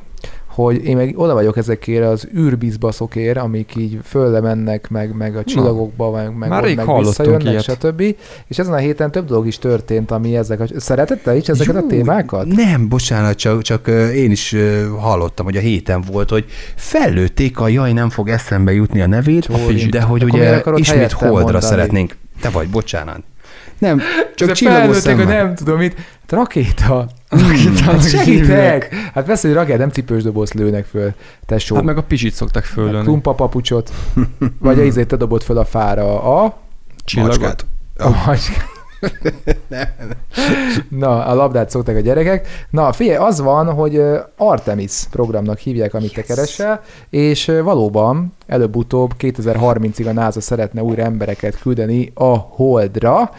[0.63, 5.43] hogy én meg oda vagyok ezekért az űrbizbaszokért, amik így fölle mennek, meg, meg a
[5.43, 7.63] csillagokba, meg, meg, Már rég meg visszajönnek, ilyet.
[7.63, 8.01] stb.
[8.47, 10.65] És ezen a héten több dolog is történt, ami ezek a...
[10.77, 12.45] Szeretett te is ezeket a Jó, témákat?
[12.45, 14.55] Nem, bocsánat, csak, csak én is
[14.99, 16.45] hallottam, hogy a héten volt, hogy
[16.75, 19.91] fellőtték a jaj, nem fog eszembe jutni a nevét, Csórint.
[19.91, 21.63] de hogy ugye ismét holdra mondani?
[21.63, 22.15] szeretnénk.
[22.41, 23.19] Te vagy, bocsánat.
[23.77, 24.01] Nem,
[24.35, 25.25] csak csillagos szemmel.
[25.25, 25.95] nem tudom mit.
[27.29, 27.83] Hát rakéta.
[27.83, 28.93] Hát segítek!
[29.13, 31.13] Hát persze, hogy rakéta, nem cipős dobozt lőnek föl.
[31.45, 31.75] Tesó.
[31.75, 33.03] Hát meg a pizsit szoktak föllőni.
[33.03, 33.91] Klumpa papucsot.
[34.59, 36.43] Vagy a izét te dobod föl a fára.
[36.43, 36.57] A...
[37.05, 37.39] Csillagot.
[37.39, 37.65] Macskát.
[37.97, 38.77] a macska.
[40.89, 42.47] Na, a labdát szokták a gyerekek.
[42.69, 44.01] Na, figyelj, az van, hogy
[44.37, 51.59] Artemis programnak hívják, amit te keresel, és valóban előbb-utóbb 2030-ig a NASA szeretne újra embereket
[51.59, 53.31] küldeni a Holdra.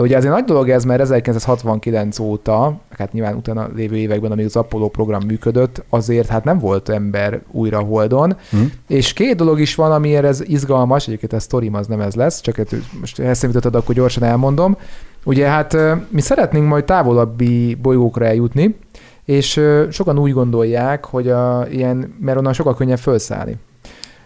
[0.00, 4.56] Ugye azért nagy dolog ez, mert 1969 óta, hát nyilván utána lévő években, amíg az
[4.56, 8.36] Apollo program működött, azért hát nem volt ember újra Holdon.
[8.50, 8.58] Hm?
[8.88, 12.40] És két dolog is van, amiért ez izgalmas, egyébként a sztorim az nem ez lesz,
[12.40, 14.76] csak hát most eszembe jutottad, akkor gyorsan elmondom.
[15.24, 15.76] Ugye hát
[16.08, 18.76] mi szeretnénk majd távolabbi bolygókra eljutni,
[19.24, 23.56] és sokan úgy gondolják, hogy a, ilyen, mert onnan sokkal könnyebb felszállni.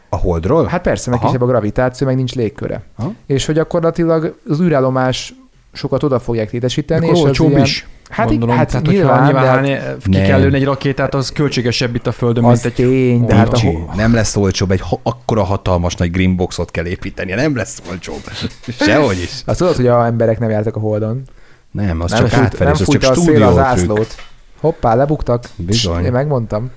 [0.09, 0.65] A holdról?
[0.65, 2.83] Hát persze, meg kisebb a gravitáció, meg nincs légköre.
[2.97, 3.13] Aha.
[3.27, 5.35] És hogy gyakorlatilag az űrállomás
[5.73, 7.05] sokat oda fogják létesíteni.
[7.05, 7.87] Akkor és olcsóbb ilyen, is.
[8.11, 8.57] Hát, gondolom.
[8.57, 10.25] hát Tehát, nyilván, hogyha de hát nyilván ki Nem.
[10.25, 12.87] kell lőni egy rakétát, az költségesebb itt a Földön, az mint egy...
[12.87, 17.33] tény, de hát a, nem lesz olcsóbb, egy ha- akkora hatalmas nagy greenboxot kell építeni,
[17.33, 18.21] nem lesz olcsóbb.
[18.81, 19.43] Sehogy is.
[19.45, 21.23] azt tudod, hogy a emberek nem jártak a Holdon.
[21.71, 24.15] Nem, az nem csak nem az csak a szél az ászlót.
[24.61, 25.45] Hoppá, lebuktak.
[25.57, 26.05] Bizony.
[26.05, 26.71] Én megmondtam.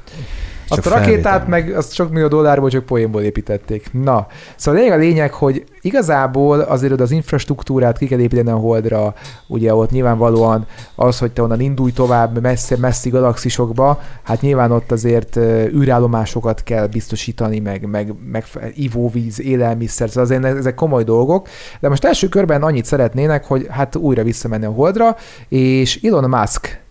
[0.68, 1.48] Csak Azt a rakétát felvétel.
[1.48, 3.90] meg azt sok millió dollárból csak poénból építették.
[3.92, 9.14] Na, szóval lényeg a lényeg, hogy igazából azért az infrastruktúrát ki kell építeni a Holdra,
[9.48, 14.92] ugye ott nyilvánvalóan az, hogy te onnan indulj tovább messze, messzi galaxisokba, hát nyilván ott
[14.92, 15.38] azért
[15.74, 21.48] űrállomásokat kell biztosítani, meg, meg, meg ivóvíz, élelmiszer, szóval azért ezek komoly dolgok,
[21.80, 25.16] de most első körben annyit szeretnének, hogy hát újra visszamenni a Holdra,
[25.50, 26.84] és Elon Musk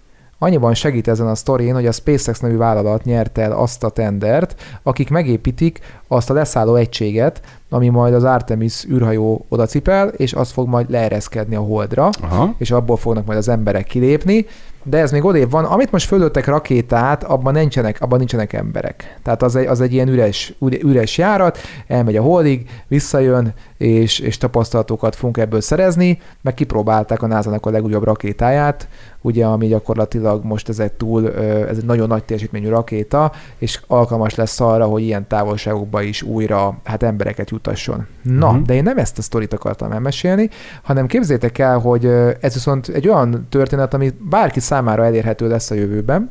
[0.44, 4.62] annyiban segít ezen a sztorin, hogy a SpaceX nevű vállalat nyerte el azt a tendert,
[4.82, 10.68] akik megépítik azt a leszálló egységet, ami majd az Artemis űrhajó odacipel, és az fog
[10.68, 12.54] majd leereszkedni a holdra, Aha.
[12.58, 14.46] és abból fognak majd az emberek kilépni,
[14.82, 15.64] de ez még odébb van.
[15.64, 19.18] Amit most fölöttek rakétát, abban nincsenek, abban nincsenek emberek.
[19.22, 23.54] Tehát az egy, az egy ilyen üres, üres járat, elmegy a holdig, visszajön,
[23.84, 28.88] és, és tapasztalatokat fogunk ebből szerezni, meg kipróbálták a NASA-nak a legújabb rakétáját,
[29.20, 31.32] ugye, ami gyakorlatilag most ez egy túl,
[31.68, 36.78] ez egy nagyon nagy teljesítményű rakéta, és alkalmas lesz arra, hogy ilyen távolságokba is újra
[36.84, 38.06] hát embereket jutasson.
[38.22, 38.62] Na, Mhm.
[38.62, 40.48] de én nem ezt a sztorit akartam elmesélni,
[40.82, 42.04] hanem képzétek el, hogy
[42.40, 46.30] ez viszont egy olyan történet, ami bárki számára elérhető lesz a jövőben,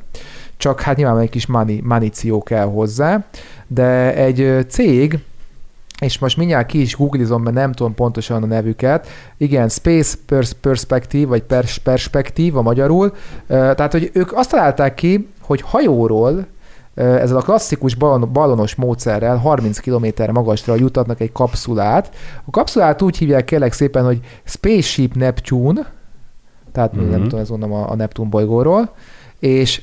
[0.58, 3.26] csak hát nyilván egy kis money, maníció kell hozzá,
[3.68, 5.20] de egy cég,
[6.04, 9.08] és most mindjárt ki is googlizom, mert nem tudom pontosan a nevüket.
[9.38, 13.14] Igen, Space Pers- Perspective, vagy pers- Perspective a magyarul.
[13.48, 16.46] Tehát, hogy ők azt találták ki, hogy hajóról
[16.96, 22.16] ezzel a klasszikus balon- ballonos módszerrel 30 km magasra jutatnak egy kapszulát.
[22.46, 25.92] A kapszulát úgy hívják kérlek szépen, hogy Spaceship Neptune,
[26.72, 27.10] tehát mm-hmm.
[27.10, 27.24] nem Mhm.
[27.24, 28.94] tudom, ez mondom a, a Neptun bolygóról,
[29.40, 29.82] és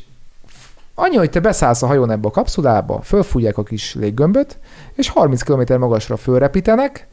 [1.03, 4.59] Annyi, hogy te beszállsz a hajón ebbe a kapszulába, fölfújják a kis léggömböt,
[4.95, 7.09] és 30 km magasra fölrepítenek,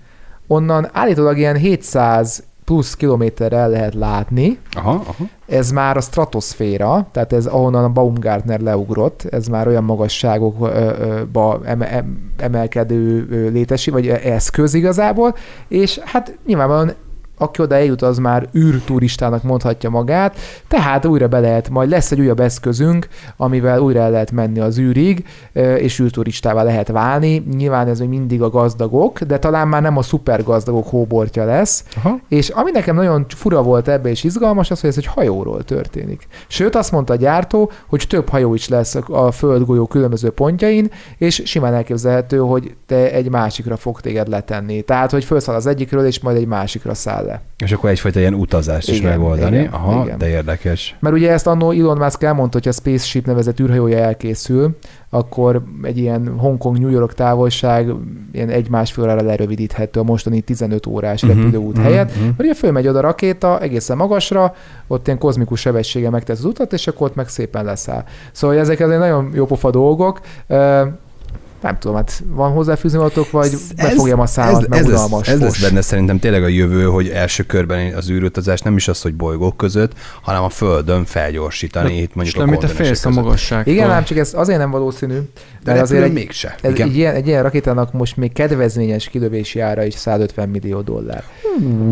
[0.48, 5.26] onnan állítólag ilyen 700 plusz kilométerrel lehet látni, Aha, aha.
[5.48, 11.92] ez már a stratoszféra, tehát ez ahonnan a Baumgartner leugrott, ez már olyan magasságokba eme,
[11.92, 15.36] em- emelkedő létesi, vagy eszköz igazából,
[15.68, 16.94] és hát nyilvánvalóan
[17.38, 20.36] aki oda eljut, az már űrturistának mondhatja magát,
[20.68, 24.80] tehát újra be lehet, majd lesz egy újabb eszközünk, amivel újra el lehet menni az
[24.80, 25.26] űrig,
[25.78, 27.44] és űrturistává lehet válni.
[27.56, 31.84] Nyilván ez még mindig a gazdagok, de talán már nem a szuper gazdagok hóbortja lesz,
[31.96, 32.20] Aha.
[32.28, 36.28] és ami nekem nagyon fura volt ebbe és izgalmas, az, hogy ez egy hajóról történik.
[36.48, 41.42] Sőt, azt mondta a gyártó, hogy több hajó is lesz a földgolyó különböző pontjain, és
[41.46, 44.82] simán elképzelhető, hogy te egy másikra fog téged letenni.
[44.82, 47.42] Tehát, hogy felszáll az egyikről, és majd egy másikra száll le.
[47.64, 49.58] És akkor egyfajta ilyen utazást is Igen, megoldani.
[49.58, 50.18] igen, Aha, igen.
[50.18, 50.96] de érdekes.
[51.00, 54.78] Mert ugye ezt annó Elon Musk elmondta, hogy a Spaceship nevezett űrhajója elkészül,
[55.10, 57.92] akkor egy ilyen Hongkong-New York távolság
[58.32, 62.16] ilyen egy-másfél órára lerövidíthető a mostani 15 órás Mhm, repülőút mhm, helyett.
[62.16, 62.24] mhm.
[62.26, 64.54] Mert ugye fölmegy oda a rakéta egészen magasra,
[64.88, 68.04] ott ilyen kozmikus sebessége megtesz az utat, és akkor ott meg szépen leszáll.
[68.32, 70.20] Szóval ezek azért nagyon jó pofa dolgok.
[71.62, 75.40] Nem tudom, hát van hozzáfűzni valatok, vagy befogjam a számat, ez, mert ez, lesz, ez
[75.40, 79.14] lesz benne szerintem tényleg a jövő, hogy első körben az űrutazás nem is az, hogy
[79.16, 79.92] bolygók között,
[80.22, 83.74] hanem a Földön felgyorsítani itt És mondjuk a nem, te félsz a magasságtól.
[83.74, 85.20] Igen, ám csak ez azért nem valószínű,
[85.64, 86.56] De mert azért egy, mégse.
[86.62, 86.88] ez, Igen.
[86.88, 91.24] egy, ilyen, egy ilyen rakétának most még kedvezményes kilövési ára is 150 millió dollár.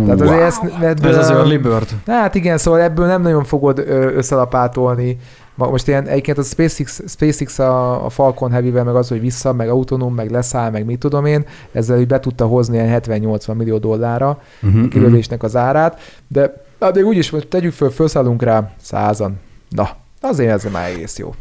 [0.05, 0.45] Tehát azért Wow.
[0.45, 1.89] ezt, ebből, Ez az early bird.
[2.07, 3.79] Hát igen, szóval ebből nem nagyon fogod
[4.15, 5.17] összelapátolni.
[5.55, 9.69] Most ilyen egyébként a SpaceX, SpaceX a, a Falcon Heavy-vel, meg az, hogy vissza, meg
[9.69, 13.77] autonóm, meg leszáll, meg mit tudom én, ezzel úgy be tudta hozni ilyen 70-80 millió
[13.77, 18.71] dollárra Mhm, a kilövésnek az árát, de hát még úgyis most tegyük föl, felszállunk rá
[18.81, 19.39] százan.
[19.69, 19.89] Na,
[20.21, 21.33] azért ez már egész jó.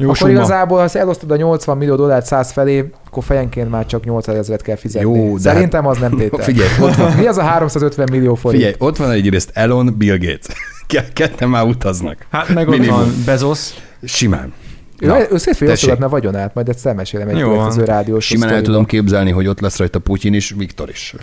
[0.00, 0.32] Jó akkor summa.
[0.32, 4.62] igazából, ha elosztod a 80 millió dollárt 100 felé, akkor fejenként már csak 800 ezeret
[4.62, 5.18] kell fizetni.
[5.18, 6.44] Jó, de Szerintem az nem tétel.
[6.44, 8.62] Figyelj, ott van, Mi az a 350 millió forint?
[8.62, 10.46] figyelj, ott van egyrészt Elon, Bill Gates.
[10.86, 12.16] Ke- Ketten már utaznak.
[12.30, 12.98] Hát meg ott Minimum.
[12.98, 13.68] van Bezos.
[14.04, 14.52] Simán.
[14.98, 15.72] Ő, Na, ő szétfé tessék.
[15.72, 19.60] osztogatna vagyonát, majd egyszer mesélem egy Jó következő rádiós Simán el tudom képzelni, hogy ott
[19.60, 21.14] lesz rajta Putyin is, Viktor is.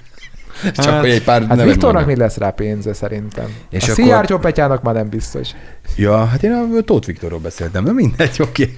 [0.76, 3.46] Csak Hát- hogy egy pár Hát nevet Viktornak még lesz rá pénze szerintem.
[3.70, 5.50] És a akkor- Szijjártó Petyának már nem biztos.
[5.96, 8.76] Ja, hát én a Tóth Viktorról beszéltem, de mindegy, oké.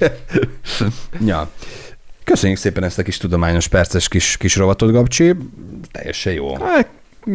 [1.26, 1.50] ja.
[2.24, 5.36] Köszönjük szépen ezt a kis tudományos perces kis, kis rovatot, Gabcsi.
[5.92, 6.56] Teljesen jó.
[6.58, 6.88] Hát,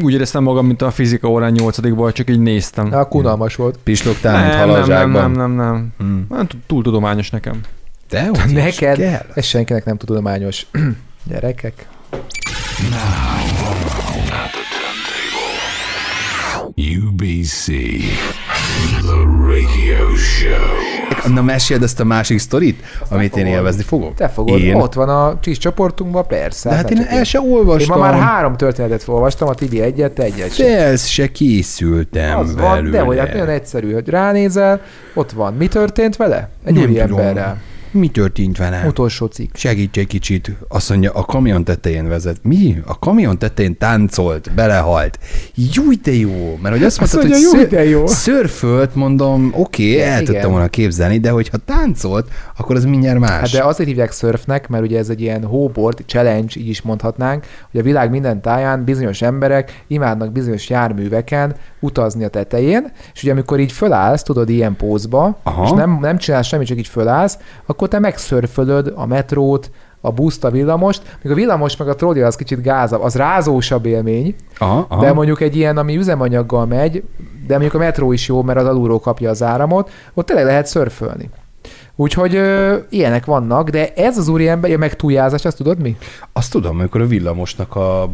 [0.03, 2.89] úgy éreztem magam, mint a fizika órán nyolcadikban, csak így néztem.
[2.89, 3.79] Na, kunalmas volt.
[3.83, 5.89] Pislogtál, mint nem, nem, nem, nem, nem, nem.
[5.99, 6.27] Hmm.
[6.29, 7.61] Nem, túl- tudományos nekem.
[8.09, 8.97] De hogy Neked?
[8.97, 9.27] kell.
[9.35, 10.67] Ez senkinek nem tudományos.
[11.31, 11.87] Gyerekek.
[16.99, 17.65] UBC,
[19.03, 21.33] the radio show.
[21.35, 23.59] Na meséld ezt a másik sztorit, amit én fogom.
[23.59, 24.15] élvezni fogok.
[24.15, 24.75] Te fogod, Én?
[24.75, 26.69] ott van a kis csoportunkban, persze.
[26.69, 27.99] De hát ne én el se Én olvastam.
[27.99, 30.67] ma már három történetet olvastam, a Tibi egyet, te egyet sem.
[30.67, 32.91] De ez se készültem Az van, belőle.
[32.99, 34.81] de hogy hát nagyon egyszerű, hogy ránézel,
[35.15, 35.55] ott van.
[35.55, 36.49] Mi történt vele?
[36.65, 37.19] Egy Nem úri tudom.
[37.19, 37.57] emberrel.
[37.95, 38.85] Mi történt vele?
[38.87, 39.57] Utolsó cikk.
[39.57, 40.53] Segíts egy kicsit.
[40.69, 42.37] Azt mondja, a kamion tetején vezet.
[42.43, 42.83] Mi?
[42.87, 45.19] A kamion tetején táncolt, belehalt.
[45.55, 46.59] Júj, de jó.
[46.63, 48.07] Mert hogy azt Azt mondtad, hogy mondja, júj, ször, jó.
[48.07, 53.31] szörfölt, mondom, oké, okay, el tudtam volna képzelni, de hogyha táncolt, akkor az mindjárt más.
[53.31, 57.47] Hát de azért hívják surfnek, mert ugye ez egy ilyen hóbord, challenge, így is mondhatnánk,
[57.71, 63.33] hogy a világ minden táján bizonyos emberek imádnak bizonyos járműveken utazni a tetején, és ugye
[63.33, 65.65] amikor így fölállsz, tudod, ilyen pózba, Aha.
[65.65, 69.71] és nem, nem csinálsz semmit, csak így fölállsz, akkor te megszörfölöd a metrót,
[70.01, 73.87] a buszt, a villamost, míg a villamos meg a trolli az kicsit gázabb, az rázósabb
[73.87, 75.01] élmény, aha, aha.
[75.01, 77.03] de mondjuk egy ilyen, ami üzemanyaggal megy,
[77.47, 80.67] de mondjuk a metró is jó, mert az alulról kapja az áramot, ott tényleg lehet
[80.67, 81.31] szörfölni.
[81.97, 85.97] Úgyhogy ö, ilyenek vannak, de ez az úriember, a megtújázás, azt tudod mi?
[86.33, 88.11] Azt tudom, amikor a villamosnak a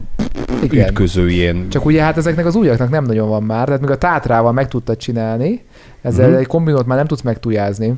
[0.62, 0.88] Igen.
[0.88, 1.68] ütközőjén.
[1.68, 4.68] Csak ugye hát ezeknek az újaknak nem nagyon van már, tehát még a tátrával meg
[4.68, 5.64] tudtad csinálni,
[6.02, 6.38] ezzel Mhm.
[6.38, 7.94] egy kombinót már nem tudsz megtújázni.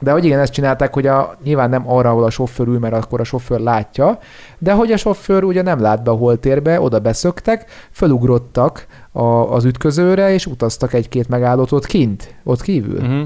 [0.00, 2.94] De hogy igen, ezt csinálták, hogy a, nyilván nem arra, ahol a sofőr ül, mert
[2.94, 4.18] akkor a sofőr látja,
[4.58, 9.64] de hogy a sofőr ugye nem lát be a holtérbe, oda beszöktek, fölugrottak a, az
[9.64, 13.00] ütközőre, és utaztak egy-két megállót ott kint, ott kívül.
[13.00, 13.22] Uh-huh.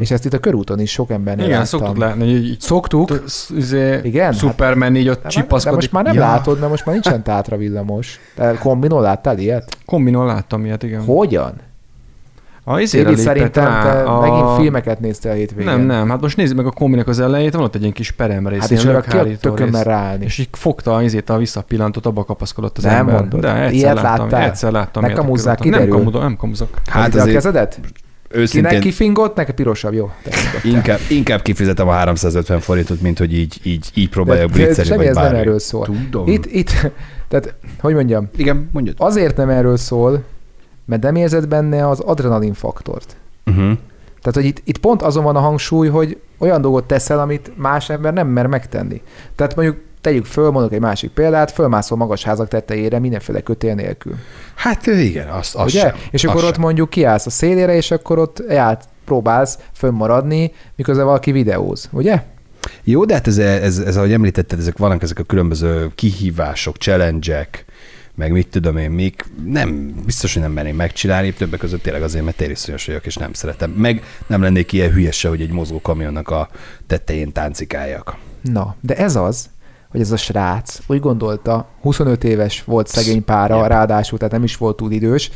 [0.00, 1.78] És ezt itt a körúton is sok embernél Igen, láttam.
[1.80, 3.24] szoktuk látni, így Szoktuk,
[3.56, 5.76] izé, Igen, Superman így ott de, de csipaszkodik.
[5.76, 6.20] most már nem Ja.
[6.20, 8.18] látod, mert most már nincsen tátra villamos.
[8.34, 9.76] Te kombinó láttál ilyet?
[9.86, 11.04] Kombinon láttam ilyet, igen.
[11.04, 11.52] Hogyan?
[12.64, 14.20] A izére szerintem te a...
[14.20, 15.70] megint filmeket néztél a hétvégén.
[15.72, 18.10] Nem, nem, hát most nézzük meg a kombinek az elejét, van ott egy ilyen kis
[18.10, 19.92] peremrész, Hát ilyen és arra ki a lökhárító tökömmel rész.
[19.92, 20.24] ráállni.
[20.24, 23.14] És így fogta az izét a visszapillantót, abba kapaszkodott az Nem ember.
[23.14, 23.40] mondod.
[23.40, 24.48] De egyszer Ilyet láttam, láttál?
[24.48, 25.02] egyszer láttam.
[25.02, 25.70] Kamuzzák, körúton.
[25.70, 25.94] Nem kiderül.
[25.98, 26.68] kamudom, nem kamuzok.
[26.86, 27.74] Hát Hát a azért- kezedet?
[27.74, 30.10] Kinek őszintén kifingott, neki pirosabb, jó.
[30.64, 35.14] Inkább, inkább kifizetem a 350 forintot, mint hogy így, így, így próbáljak blitzelni, vagy ez
[35.14, 35.38] nem bármi.
[35.38, 35.84] erről szól.
[35.84, 36.26] Tudom.
[36.26, 36.70] Itt, itt,
[37.28, 38.94] tehát, hogy mondjam, Igen, mondjad.
[38.98, 40.22] azért nem erről szól,
[40.90, 43.16] mert nem érzed benne az adrenalin faktort.
[43.46, 43.72] Uh-huh.
[44.20, 47.90] Tehát, hogy itt, itt pont azon van a hangsúly, hogy olyan dolgot teszel, amit más
[47.90, 49.02] ember nem mer megtenni.
[49.36, 54.14] Tehát mondjuk tegyük föl, mondok egy másik példát, fölmászol magas házak tetejére mindenféle kötél nélkül.
[54.54, 55.80] Hát igen, azt, azt ugye?
[55.80, 55.94] sem.
[56.10, 56.62] és azt akkor ott sem.
[56.62, 62.22] mondjuk kiállsz a szélére, és akkor ott át próbálsz fönnmaradni, miközben valaki videóz, ugye?
[62.84, 67.48] Jó, de hát ez, ez, ez, ahogy említetted, ezek vannak ezek a különböző kihívások, challenge
[68.20, 72.24] meg mit tudom én, még nem, biztos, hogy nem merném megcsinálni, többek között tényleg azért,
[72.24, 73.70] mert tériszonyos vagyok, és nem szeretem.
[73.70, 76.48] Meg nem lennék ilyen hülyes se, hogy egy mozgó kamionnak a
[76.86, 78.16] tetején táncikáljak.
[78.42, 79.48] Na, de ez az,
[79.90, 83.68] hogy ez a srác úgy gondolta, 25 éves volt szegény pára, Yep.
[83.68, 85.30] ráadásul, tehát nem is volt túl idős,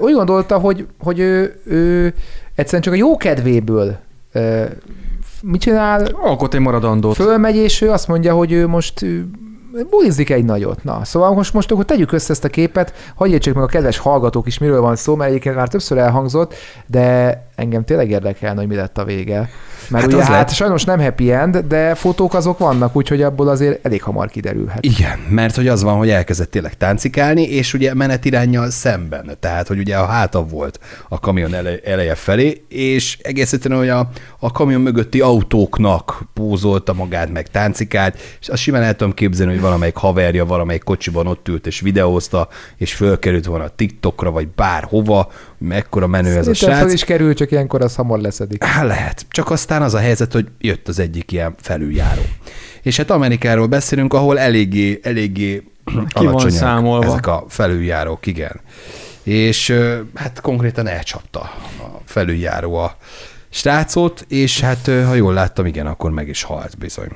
[0.00, 2.14] úgy gondolta, hogy, hogy ő, ő
[2.54, 3.98] egyszerűen csak a jó kedvéből
[5.42, 6.04] mit csinál?
[6.04, 7.14] Alkot egy maradandót.
[7.14, 9.04] Fölmegy, és ő azt mondja, hogy ő most
[9.90, 10.84] bulizik egy nagyot.
[10.84, 13.98] Na, szóval most, most akkor tegyük össze ezt a képet, hogy értsék meg a kedves
[13.98, 16.54] hallgatók is, miről van szó, mert egyébként már többször elhangzott,
[16.86, 19.48] de engem tényleg érdekelne, hogy mi lett a vége.
[19.88, 20.50] Mert Hát ugye hát lett.
[20.50, 24.84] sajnos nem happy end, de fotók azok vannak, úgyhogy abból azért elég hamar kiderülhet.
[24.84, 29.78] Igen, mert hogy az van, hogy elkezdett tényleg táncikálni, és ugye menetirányjal szemben, tehát hogy
[29.78, 34.50] ugye a háta volt a kamion ele, eleje felé, és egész egyszerűen, hogy a, a
[34.50, 39.96] kamion mögötti autóknak pózolta magát, meg táncikált, és azt simán el tudom képzelni, hogy valamelyik
[39.96, 45.30] haverja valamelyik kocsiban ott ült és videózta, és fölkerült volna a TikTokra, vagy bárhova,
[45.62, 46.92] mekkora menő ez a Szerintem fel srác.
[46.92, 48.64] is kerül, csak ilyenkor az hamar leszedik.
[48.64, 49.26] Hát lehet.
[49.30, 52.22] Csak aztán az a helyzet, hogy jött az egyik ilyen felüljáró.
[52.82, 57.06] És hát Amerikáról beszélünk, ahol eléggé, eléggé van alacsonyak számolva.
[57.06, 58.60] ezek a felüljárók, igen.
[59.22, 59.74] És
[60.14, 61.40] hát konkrétan elcsapta
[61.78, 62.96] a felüljáró a
[63.50, 67.08] srácot, és hát ha jól láttam, igen, akkor meg is halt bizony.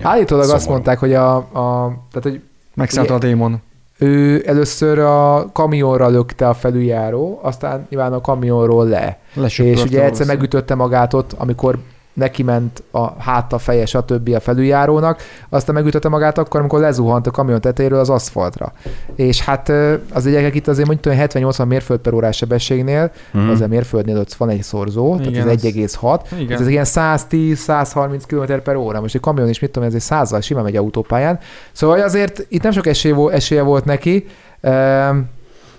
[0.00, 0.72] Ja, Állítólag azt szomorú.
[0.72, 2.40] mondták, hogy a, a tehát, hogy
[2.74, 3.62] Megszállta a démon.
[3.98, 9.18] Ő először a kamionra lökte a felüljáró, aztán nyilván a kamionról le.
[9.34, 11.78] Lesöpörte és ugye egyszer megütötte magát ott, amikor
[12.18, 14.34] neki ment a háta, feje, stb.
[14.34, 18.72] a felüljárónak, aztán megütötte magát akkor, amikor lezuhant a kamion tetejéről az aszfaltra.
[19.16, 19.68] És hát
[20.12, 23.48] az gyerekek itt azért mondjuk olyan 70-80 mérföld per órás sebességnél, mm.
[23.48, 26.46] az a mérföldnél ott van egy szorzó, Igen, tehát ez az- 1,6, Igen.
[26.46, 29.00] tehát ez ilyen 110-130 km per óra.
[29.00, 31.38] Most egy kamion is, mit tudom, ez egy százal simán megy autópályán.
[31.72, 34.26] Szóval azért itt nem sok esély, esélye volt neki.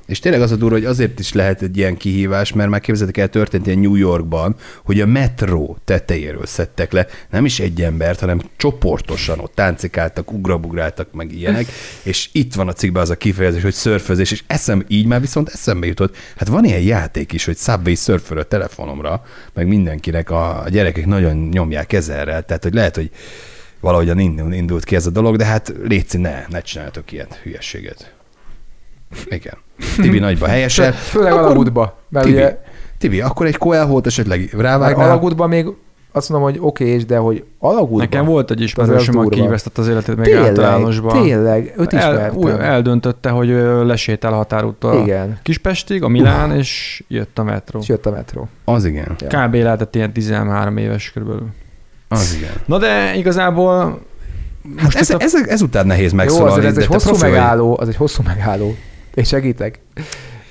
[0.09, 3.21] És tényleg az a durva, hogy azért is lehet egy ilyen kihívás, mert már képzeljétek
[3.21, 8.19] el, történt ilyen New Yorkban, hogy a metró tetejéről szedtek le nem is egy embert,
[8.19, 11.65] hanem csoportosan ott táncikáltak, ugrabugráltak, meg ilyenek,
[12.03, 15.49] és itt van a cikkben az a kifejezés, hogy szörfözés, és eszem, így már viszont
[15.49, 20.63] eszembe jutott, hát van ilyen játék is, hogy Subway Surfer a telefonomra, meg mindenkinek a,
[20.63, 23.09] a gyerekek nagyon nyomják ezerrel, tehát hogy lehet, hogy
[23.79, 28.13] valahogyan indul- indult ki ez a dolog, de hát létszi, ne, ne csináljatok ilyen hülyességet.
[29.25, 29.67] Igen.
[30.01, 30.91] Tibi nagyba helyesel.
[30.91, 31.97] főleg Akkor- alagútba.
[32.09, 32.57] Mert Tibi, ugye
[32.97, 35.09] Tibi, akkor egy koelhót esetleg rávágnál?
[35.09, 35.65] alagútban még
[36.11, 37.97] azt mondom, hogy oké, és de hogy alagútban.
[37.99, 41.21] Nekem volt egy ismerősöm, aki vesztett az életét még tényleg, általánosban.
[41.23, 42.37] Tényleg, őt El, ismertem.
[42.37, 43.47] új, eldöntötte, hogy
[43.85, 47.79] lesétál határúttal Igen, Kispestig, a Milán, és jött a metró.
[47.79, 48.47] és jött a metró.
[48.65, 49.45] Az igen, Ja.
[49.45, 49.53] Kb.
[49.55, 51.47] lehetett ilyen 13 éves körülbelül.
[52.07, 52.51] az igen.
[52.65, 53.99] Na de igazából
[54.77, 56.51] Hát ez, itt a- ez, ezután nehéz Jó, megszólalni.
[56.51, 58.75] azért ez egy hosszú megálló, az egy hosszú megálló.
[59.13, 59.79] És segítek.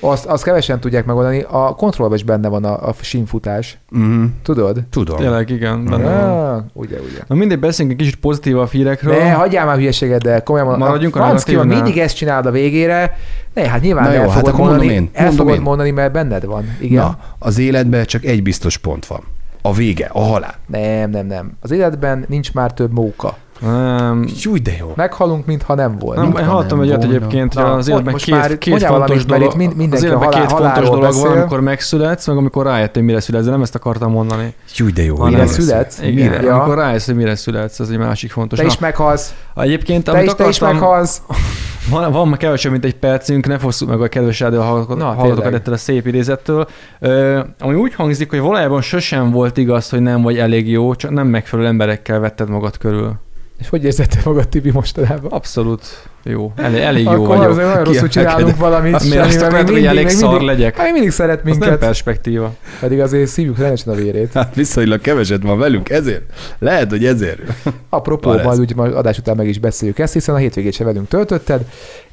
[0.01, 3.79] Azt, azt kevesen tudják megoldani, a kontrollban is benne van a, a sínfutás.
[3.91, 4.83] Mhm, Tudod?
[4.91, 5.17] Tudom.
[5.17, 5.85] Tényleg, igen.
[5.85, 6.55] Benne van.
[6.55, 7.19] Ah, ugye, ugye.
[7.27, 9.19] Na mindegy, beszéljünk egy kicsit pozitív a hírekről.
[9.19, 10.79] Ne, hagyjál már hülyeséget, de komolyan.
[10.79, 11.65] Maradjunk a ha negatívnál.
[11.65, 13.17] mindig ezt csinálod a végére,
[13.55, 15.61] ne, hát nyilván Na jó, el hát fogod mondom mondani, én, el fogod én.
[15.61, 16.77] mondani, mert benned van.
[16.81, 17.03] Igen?
[17.03, 19.21] Na, az életben csak egy biztos pont van.
[19.63, 20.55] A vége, a halál.
[20.67, 21.53] Nem, nem, nem.
[21.61, 23.37] Az életben nincs már több móka.
[23.61, 24.93] Nem, Júj, de jó.
[24.97, 26.17] Meghalunk, mintha nem volt.
[26.17, 27.17] nem, én van, hallottam nem egy olyat volna.
[27.17, 30.33] egyébként, hogy Na, az életben most két, már két fontos dolog, mind- az életben a
[30.33, 31.31] halál- két fontos dolog van, beszél.
[31.31, 34.55] amikor megszületsz, meg amikor rájöttél, hogy mire születsz, de nem ezt akartam mondani.
[34.77, 35.17] Júj, de jó.
[35.17, 36.01] Hanem- Mire születsz?
[36.03, 36.43] Igen, Mire?
[36.43, 36.55] ja.
[36.55, 38.59] amikor rájössz, hogy mire születsz, ez egy másik fontos.
[38.59, 39.35] Te Na, is meghalsz.
[39.55, 41.23] Egyébként, Te amit is, te is meghalsz.
[41.91, 45.77] van, van kevesebb, mint egy percünk, ne fosszuk meg a kedves rádió hallgatókat ettől a
[45.77, 46.67] szép idézettől.
[47.01, 51.11] Ö, ami úgy hangzik, hogy valójában sosem volt igaz, hogy nem vagy elég jó, csak
[51.11, 53.13] nem megfelelő emberekkel vetted magad körül.
[53.61, 55.31] És hogy érzed te magad, Tibi, mostanában?
[55.31, 56.53] Abszolút jó.
[56.57, 57.57] Elég, elég jó Akkor vagyok.
[57.57, 58.95] olyan rosszul csinálunk valamit.
[58.95, 60.77] Azt miért azt még hogy elég szar mindig- legyek?
[60.77, 62.55] Hát mindig szeret Az nem minket, perspektíva.
[62.81, 64.33] pedig azért szívjuk rendesen a vérét.
[64.33, 66.23] Hát viszonylag keveset van velünk, ezért.
[66.59, 67.41] Lehet, hogy ezért.
[67.89, 71.09] Apropó, majd úgy majd adás után meg is beszéljük ezt, hiszen a hétvégét se velünk
[71.09, 71.61] töltötted,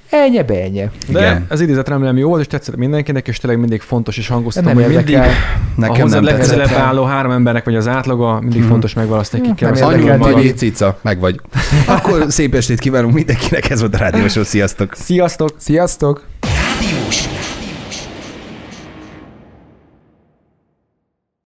[0.09, 0.89] Ennyi, benye.
[1.07, 1.45] De Igen.
[1.49, 4.73] az idézet remélem jó volt, és tetszett mindenkinek, és tényleg mindig fontos és hangoztam, Nem
[4.75, 5.29] hogy mindig érdekel.
[5.75, 8.69] a Nekem hozzád legközelebb álló három embernek vagy az átlaga, mindig Mhm.
[8.69, 11.39] fontos megválasztani, beszélni érdekel Anyu, vagy cica, meg vagy.
[11.87, 14.93] Akkor szép estét kívánunk mindenkinek, ez volt a rádiósó, sziasztok!
[14.95, 15.49] Sziasztok!
[15.57, 16.23] Sziasztok!